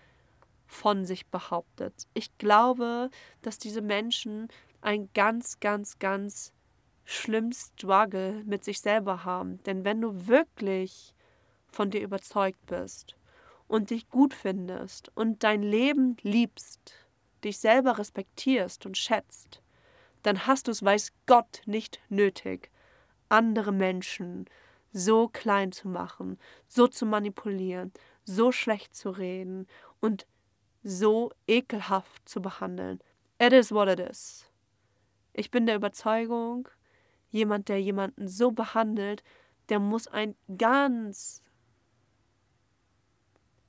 von 0.66 1.04
sich 1.04 1.26
behauptet. 1.26 2.06
Ich 2.14 2.36
glaube, 2.38 3.10
dass 3.42 3.58
diese 3.58 3.82
Menschen 3.82 4.48
ein 4.80 5.08
ganz, 5.14 5.58
ganz, 5.58 5.98
ganz 5.98 6.52
schlimmen 7.04 7.52
Struggle 7.52 8.44
mit 8.44 8.64
sich 8.64 8.80
selber 8.80 9.24
haben. 9.24 9.62
Denn 9.64 9.84
wenn 9.84 10.00
du 10.00 10.28
wirklich 10.28 11.14
von 11.66 11.90
dir 11.90 12.02
überzeugt 12.02 12.64
bist 12.66 13.16
und 13.66 13.90
dich 13.90 14.08
gut 14.10 14.34
findest 14.34 15.10
und 15.16 15.42
dein 15.42 15.62
Leben 15.62 16.16
liebst, 16.22 17.08
dich 17.42 17.58
selber 17.58 17.98
respektierst 17.98 18.86
und 18.86 18.96
schätzt, 18.96 19.62
dann 20.22 20.46
hast 20.46 20.66
du 20.66 20.70
es, 20.70 20.84
weiß 20.84 21.12
Gott, 21.26 21.62
nicht 21.66 22.00
nötig, 22.08 22.70
andere 23.28 23.72
Menschen 23.72 24.46
so 24.92 25.28
klein 25.28 25.72
zu 25.72 25.88
machen, 25.88 26.38
so 26.66 26.86
zu 26.86 27.06
manipulieren, 27.06 27.92
so 28.24 28.52
schlecht 28.52 28.94
zu 28.94 29.10
reden 29.10 29.66
und 30.00 30.26
so 30.82 31.30
ekelhaft 31.46 32.28
zu 32.28 32.40
behandeln. 32.40 33.00
It 33.38 33.52
is 33.52 33.70
what 33.70 33.88
it 33.88 34.00
is. 34.00 34.46
Ich 35.32 35.50
bin 35.50 35.66
der 35.66 35.76
Überzeugung, 35.76 36.68
jemand, 37.30 37.68
der 37.68 37.80
jemanden 37.80 38.26
so 38.28 38.50
behandelt, 38.50 39.22
der 39.68 39.78
muss 39.78 40.08
ein 40.08 40.34
ganz 40.56 41.42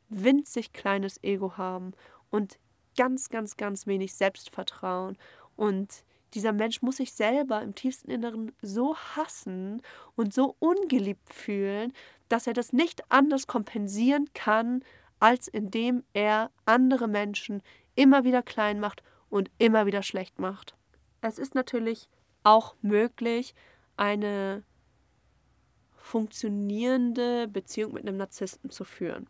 winzig 0.08 0.74
kleines 0.74 1.22
Ego 1.24 1.58
haben 1.58 1.92
und 2.32 2.58
ganz, 2.98 3.30
ganz, 3.30 3.58
ganz 3.58 3.86
wenig 3.86 4.14
Selbstvertrauen. 4.14 5.18
Und 5.56 6.04
dieser 6.34 6.54
Mensch 6.54 6.82
muss 6.82 6.98
sich 6.98 7.14
selber 7.14 7.62
im 7.62 7.76
tiefsten 7.76 8.12
Inneren 8.12 8.52
so 8.62 8.96
hassen 8.96 9.82
und 10.16 10.34
so 10.34 10.56
ungeliebt 10.60 11.34
fühlen, 11.34 11.94
dass 12.28 12.48
er 12.48 12.54
das 12.54 12.74
nicht 12.74 13.04
anders 13.10 13.48
kompensieren 13.48 14.28
kann, 14.34 14.84
als 15.20 15.48
indem 15.48 16.04
er 16.14 16.52
andere 16.66 17.08
Menschen 17.08 17.62
immer 17.96 18.24
wieder 18.24 18.42
klein 18.42 18.80
macht 18.80 19.04
und 19.30 19.52
immer 19.58 19.86
wieder 19.86 20.04
schlecht 20.04 20.40
macht. 20.40 20.76
Es 21.22 21.38
ist 21.38 21.56
natürlich 21.56 22.08
auch 22.44 22.76
möglich, 22.82 23.54
eine 23.98 24.64
funktionierende 25.98 27.48
Beziehung 27.48 27.94
mit 27.94 28.08
einem 28.08 28.18
Narzissten 28.18 28.70
zu 28.70 28.86
führen. 28.86 29.28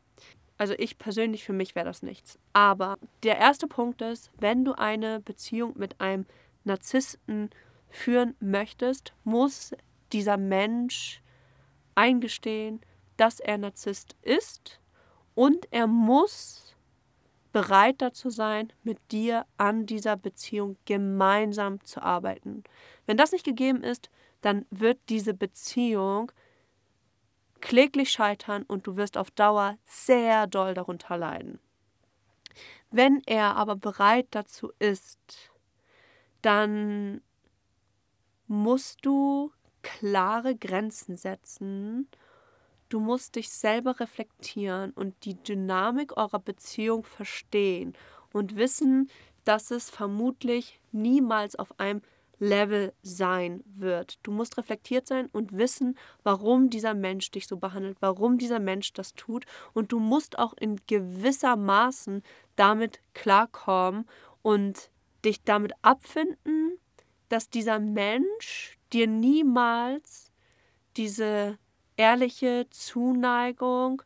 Also 0.58 0.74
ich 0.78 0.98
persönlich, 0.98 1.44
für 1.44 1.54
mich 1.54 1.74
wäre 1.74 1.86
das 1.86 2.04
nichts. 2.04 2.38
Aber 2.54 2.98
der 3.24 3.38
erste 3.38 3.68
Punkt 3.68 4.02
ist, 4.02 4.30
wenn 4.40 4.66
du 4.66 4.74
eine 4.74 5.20
Beziehung 5.22 5.74
mit 5.78 6.00
einem 6.02 6.26
Narzissten 6.64 7.50
führen 7.90 8.36
möchtest, 8.40 9.14
muss 9.24 9.74
dieser 10.12 10.38
Mensch 10.38 11.22
eingestehen, 11.96 12.82
dass 13.18 13.40
er 13.40 13.58
Narzisst 13.58 14.16
ist 14.22 14.80
und 15.36 15.68
er 15.72 15.88
muss 15.88 16.76
bereit 17.52 18.02
dazu 18.02 18.30
sein, 18.30 18.72
mit 18.84 19.00
dir 19.12 19.46
an 19.58 19.86
dieser 19.86 20.16
Beziehung 20.16 20.78
gemeinsam 20.86 21.84
zu 21.84 22.02
arbeiten. 22.02 22.64
Wenn 23.06 23.18
das 23.18 23.32
nicht 23.32 23.46
gegeben 23.46 23.84
ist, 23.84 24.10
dann 24.42 24.66
wird 24.70 25.00
diese 25.10 25.34
Beziehung 25.34 26.32
kläglich 27.60 28.12
scheitern 28.12 28.64
und 28.64 28.88
du 28.88 28.96
wirst 28.96 29.18
auf 29.18 29.32
Dauer 29.32 29.78
sehr 29.86 30.48
doll 30.48 30.74
darunter 30.74 31.18
leiden. 31.18 31.60
Wenn 32.92 33.22
er 33.26 33.56
aber 33.56 33.76
bereit 33.76 34.28
dazu 34.32 34.72
ist, 34.80 35.49
dann 36.42 37.22
musst 38.48 39.06
du 39.06 39.52
klare 39.82 40.56
Grenzen 40.56 41.16
setzen. 41.16 42.08
Du 42.90 43.00
musst 43.00 43.36
dich 43.36 43.50
selber 43.50 44.00
reflektieren 44.00 44.92
und 44.92 45.14
die 45.26 45.36
Dynamik 45.36 46.18
eurer 46.18 46.40
Beziehung 46.40 47.04
verstehen 47.04 47.94
und 48.34 48.56
wissen, 48.56 49.10
dass 49.44 49.72
es 49.72 49.90
vermutlich 49.90 50.80
niemals 50.92 51.56
auf 51.56 51.80
einem 51.80 52.02
Level 52.40 52.94
sein 53.02 53.64
wird. 53.66 54.18
Du 54.24 54.32
musst 54.32 54.58
reflektiert 54.58 55.08
sein 55.08 55.28
und 55.32 55.58
wissen, 55.58 55.98
warum 56.24 56.70
dieser 56.70 56.94
Mensch 56.94 57.32
dich 57.32 57.48
so 57.48 57.58
behandelt, 57.58 57.98
warum 58.00 58.38
dieser 58.38 58.60
Mensch 58.60 58.94
das 58.94 59.14
tut. 59.14 59.46
Und 59.74 59.92
du 59.92 60.00
musst 60.00 60.40
auch 60.40 60.54
in 60.54 60.78
gewisser 60.88 61.58
Maßen 61.58 62.24
damit 62.56 63.02
klarkommen 63.14 64.08
und 64.42 64.90
dich 65.26 65.44
damit 65.44 65.74
abfinden, 65.82 66.78
dass 67.30 67.50
dieser 67.50 67.80
Mensch 67.80 68.78
dir 68.92 69.08
niemals 69.08 70.32
diese 70.98 71.58
ehrliche 71.98 72.68
Zuneigung 72.70 74.02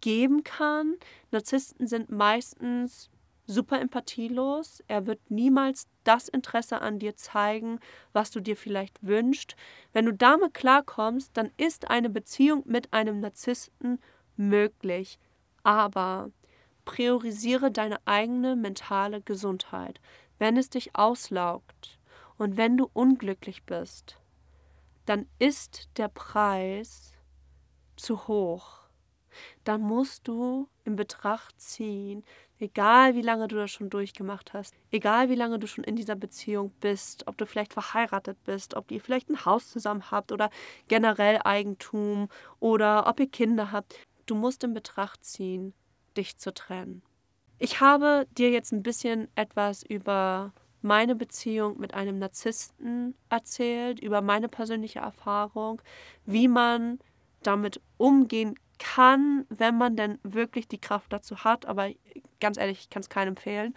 geben 0.00 0.44
kann. 0.44 0.96
Narzissten 1.30 1.86
sind 1.86 2.10
meistens 2.10 3.10
super 3.46 3.80
empathielos. 3.80 4.82
Er 4.88 5.06
wird 5.06 5.30
niemals 5.30 5.88
das 6.04 6.28
Interesse 6.28 6.80
an 6.80 6.98
dir 6.98 7.16
zeigen, 7.16 7.80
was 8.12 8.30
du 8.30 8.40
dir 8.40 8.56
vielleicht 8.56 8.98
wünschst. 9.02 9.56
Wenn 9.92 10.06
du 10.06 10.12
damit 10.12 10.54
klarkommst, 10.54 11.30
dann 11.34 11.50
ist 11.56 11.90
eine 11.90 12.10
Beziehung 12.10 12.62
mit 12.66 12.92
einem 12.92 13.20
Narzissten 13.20 14.00
möglich. 14.36 15.18
Aber 15.62 16.30
priorisiere 16.84 17.70
deine 17.70 17.98
eigene 18.06 18.56
mentale 18.56 19.20
Gesundheit. 19.20 20.00
Wenn 20.38 20.56
es 20.56 20.70
dich 20.70 20.94
auslaugt 20.96 21.98
und 22.38 22.56
wenn 22.56 22.76
du 22.76 22.88
unglücklich 22.92 23.64
bist, 23.64 24.18
dann 25.06 25.26
ist 25.38 25.88
der 25.96 26.08
Preis 26.08 27.12
zu 27.96 28.26
hoch. 28.28 28.80
Dann 29.64 29.82
musst 29.82 30.28
du 30.28 30.68
in 30.84 30.96
Betracht 30.96 31.60
ziehen, 31.60 32.24
Egal 32.58 33.14
wie 33.14 33.22
lange 33.22 33.48
du 33.48 33.56
das 33.56 33.70
schon 33.70 33.90
durchgemacht 33.90 34.54
hast, 34.54 34.74
egal 34.90 35.28
wie 35.28 35.34
lange 35.34 35.58
du 35.58 35.66
schon 35.66 35.84
in 35.84 35.94
dieser 35.94 36.16
Beziehung 36.16 36.70
bist, 36.80 37.26
ob 37.26 37.36
du 37.36 37.44
vielleicht 37.44 37.74
verheiratet 37.74 38.42
bist, 38.44 38.74
ob 38.74 38.90
ihr 38.90 39.00
vielleicht 39.02 39.28
ein 39.28 39.44
Haus 39.44 39.68
zusammen 39.68 40.10
habt 40.10 40.32
oder 40.32 40.48
generell 40.88 41.38
Eigentum 41.44 42.30
oder 42.58 43.06
ob 43.06 43.20
ihr 43.20 43.28
Kinder 43.28 43.72
habt, 43.72 43.96
du 44.24 44.34
musst 44.34 44.64
in 44.64 44.72
Betracht 44.72 45.22
ziehen, 45.22 45.74
dich 46.16 46.38
zu 46.38 46.54
trennen. 46.54 47.02
Ich 47.58 47.80
habe 47.80 48.26
dir 48.36 48.50
jetzt 48.50 48.72
ein 48.72 48.82
bisschen 48.82 49.28
etwas 49.34 49.82
über 49.82 50.52
meine 50.82 51.16
Beziehung 51.16 51.78
mit 51.80 51.94
einem 51.94 52.18
Narzissten 52.18 53.14
erzählt, 53.30 53.98
über 53.98 54.20
meine 54.20 54.48
persönliche 54.48 54.98
Erfahrung, 54.98 55.80
wie 56.26 56.48
man 56.48 56.98
damit 57.42 57.80
umgehen 57.96 58.56
kann, 58.78 59.46
wenn 59.48 59.78
man 59.78 59.96
denn 59.96 60.18
wirklich 60.22 60.68
die 60.68 60.80
Kraft 60.80 61.12
dazu 61.12 61.44
hat. 61.44 61.64
Aber 61.66 61.90
ganz 62.40 62.58
ehrlich, 62.58 62.80
ich 62.80 62.90
kann 62.90 63.00
es 63.00 63.08
keinem 63.08 63.30
empfehlen. 63.30 63.74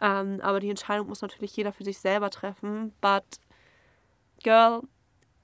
Ähm, 0.00 0.40
aber 0.42 0.60
die 0.60 0.70
Entscheidung 0.70 1.08
muss 1.08 1.22
natürlich 1.22 1.54
jeder 1.54 1.72
für 1.72 1.84
sich 1.84 1.98
selber 1.98 2.30
treffen. 2.30 2.94
But, 3.00 3.24
girl, 4.42 4.82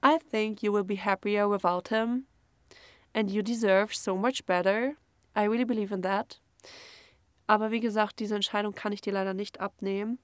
I 0.03 0.17
think 0.31 0.63
you 0.63 0.73
will 0.73 0.83
be 0.83 0.97
happier 0.97 1.49
without 1.49 1.89
him. 1.89 2.25
And 3.13 3.29
you 3.29 3.43
deserve 3.43 3.93
so 3.93 4.15
much 4.15 4.45
better. 4.45 4.95
I 5.37 5.45
really 5.45 5.65
believe 5.65 5.93
in 5.93 6.01
that. 6.01 6.41
Aber 7.47 7.71
wie 7.71 7.79
gesagt, 7.79 8.19
diese 8.19 8.35
Entscheidung 8.35 8.73
kann 8.73 8.91
ich 8.91 9.01
dir 9.01 9.13
leider 9.13 9.33
nicht 9.33 9.59
abnehmen. 9.59 10.19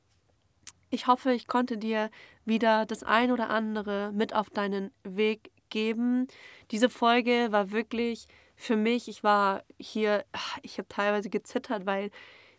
Ich 0.90 1.08
hoffe, 1.08 1.32
ich 1.32 1.48
konnte 1.48 1.78
dir 1.78 2.10
wieder 2.46 2.86
das 2.86 3.04
ein 3.04 3.32
oder 3.32 3.50
andere 3.50 4.12
mit 4.14 4.36
auf 4.36 4.50
deinen 4.50 4.92
Weg 5.04 5.52
geben. 5.70 6.28
Diese 6.72 6.90
Folge 6.90 7.48
war 7.52 7.72
wirklich 7.72 8.28
für 8.56 8.76
mich, 8.76 9.08
ich 9.08 9.24
war 9.24 9.64
hier, 9.80 10.26
ich 10.62 10.78
habe 10.78 10.88
teilweise 10.90 11.30
gezittert, 11.30 11.86
weil 11.86 12.12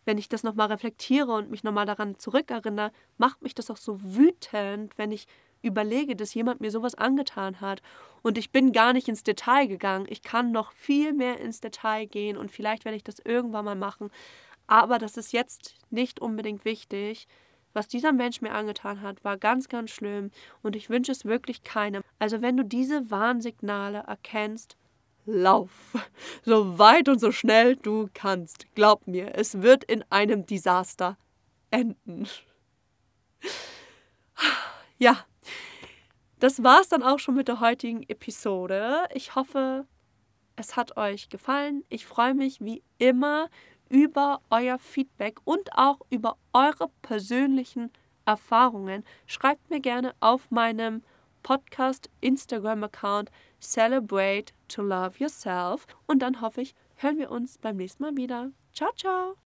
wenn 0.04 0.18
ich 0.18 0.28
das 0.28 0.42
nochmal 0.42 0.68
reflektiere 0.68 1.32
und 1.32 1.50
mich 1.50 1.62
nochmal 1.62 1.86
daran 1.86 2.18
zurückerinnere, 2.18 2.90
macht 3.18 3.42
mich 3.42 3.54
das 3.54 3.70
auch 3.70 3.76
so 3.76 4.02
wütend, 4.02 4.96
wenn 4.98 5.12
ich 5.12 5.26
überlege, 5.62 6.16
dass 6.16 6.34
jemand 6.34 6.60
mir 6.60 6.72
sowas 6.72 6.96
angetan 6.96 7.60
hat. 7.60 7.82
Und 8.22 8.36
ich 8.36 8.50
bin 8.50 8.72
gar 8.72 8.92
nicht 8.92 9.08
ins 9.08 9.22
Detail 9.22 9.66
gegangen. 9.66 10.06
Ich 10.08 10.22
kann 10.22 10.50
noch 10.50 10.72
viel 10.72 11.12
mehr 11.12 11.38
ins 11.38 11.60
Detail 11.60 12.06
gehen 12.06 12.36
und 12.36 12.50
vielleicht 12.50 12.84
werde 12.84 12.96
ich 12.96 13.04
das 13.04 13.20
irgendwann 13.20 13.64
mal 13.64 13.76
machen. 13.76 14.10
Aber 14.66 14.98
das 14.98 15.16
ist 15.16 15.32
jetzt 15.32 15.74
nicht 15.90 16.20
unbedingt 16.20 16.64
wichtig. 16.64 17.26
Was 17.74 17.88
dieser 17.88 18.12
Mensch 18.12 18.40
mir 18.40 18.52
angetan 18.52 19.00
hat, 19.00 19.24
war 19.24 19.38
ganz, 19.38 19.68
ganz 19.68 19.90
schlimm 19.90 20.30
und 20.62 20.76
ich 20.76 20.90
wünsche 20.90 21.12
es 21.12 21.24
wirklich 21.24 21.62
keinem. 21.62 22.02
Also 22.18 22.42
wenn 22.42 22.56
du 22.56 22.64
diese 22.64 23.10
Warnsignale 23.10 24.04
erkennst, 24.06 24.76
lauf. 25.24 25.70
So 26.44 26.78
weit 26.78 27.08
und 27.08 27.20
so 27.20 27.30
schnell 27.30 27.76
du 27.76 28.08
kannst. 28.14 28.66
Glaub 28.74 29.06
mir, 29.06 29.34
es 29.36 29.62
wird 29.62 29.84
in 29.84 30.04
einem 30.10 30.46
Desaster 30.46 31.16
enden. 31.70 32.28
Ja, 34.98 35.26
das 36.38 36.62
war's 36.62 36.88
dann 36.88 37.02
auch 37.02 37.18
schon 37.18 37.34
mit 37.34 37.48
der 37.48 37.58
heutigen 37.58 38.02
Episode. 38.08 39.08
Ich 39.14 39.34
hoffe, 39.34 39.84
es 40.54 40.76
hat 40.76 40.96
euch 40.96 41.28
gefallen. 41.28 41.84
Ich 41.88 42.06
freue 42.06 42.34
mich 42.34 42.60
wie 42.60 42.82
immer 42.98 43.48
über 43.92 44.40
euer 44.48 44.78
Feedback 44.78 45.38
und 45.44 45.70
auch 45.76 46.00
über 46.08 46.38
eure 46.54 46.88
persönlichen 47.02 47.92
Erfahrungen. 48.24 49.04
Schreibt 49.26 49.68
mir 49.68 49.80
gerne 49.80 50.14
auf 50.20 50.50
meinem 50.50 51.02
Podcast 51.42 52.08
Instagram-Account 52.22 53.30
Celebrate 53.60 54.52
to 54.68 54.82
Love 54.82 55.18
Yourself. 55.18 55.86
Und 56.06 56.20
dann 56.20 56.40
hoffe 56.40 56.62
ich, 56.62 56.74
hören 56.96 57.18
wir 57.18 57.30
uns 57.30 57.58
beim 57.58 57.76
nächsten 57.76 58.02
Mal 58.02 58.16
wieder. 58.16 58.50
Ciao, 58.72 58.90
ciao! 58.96 59.51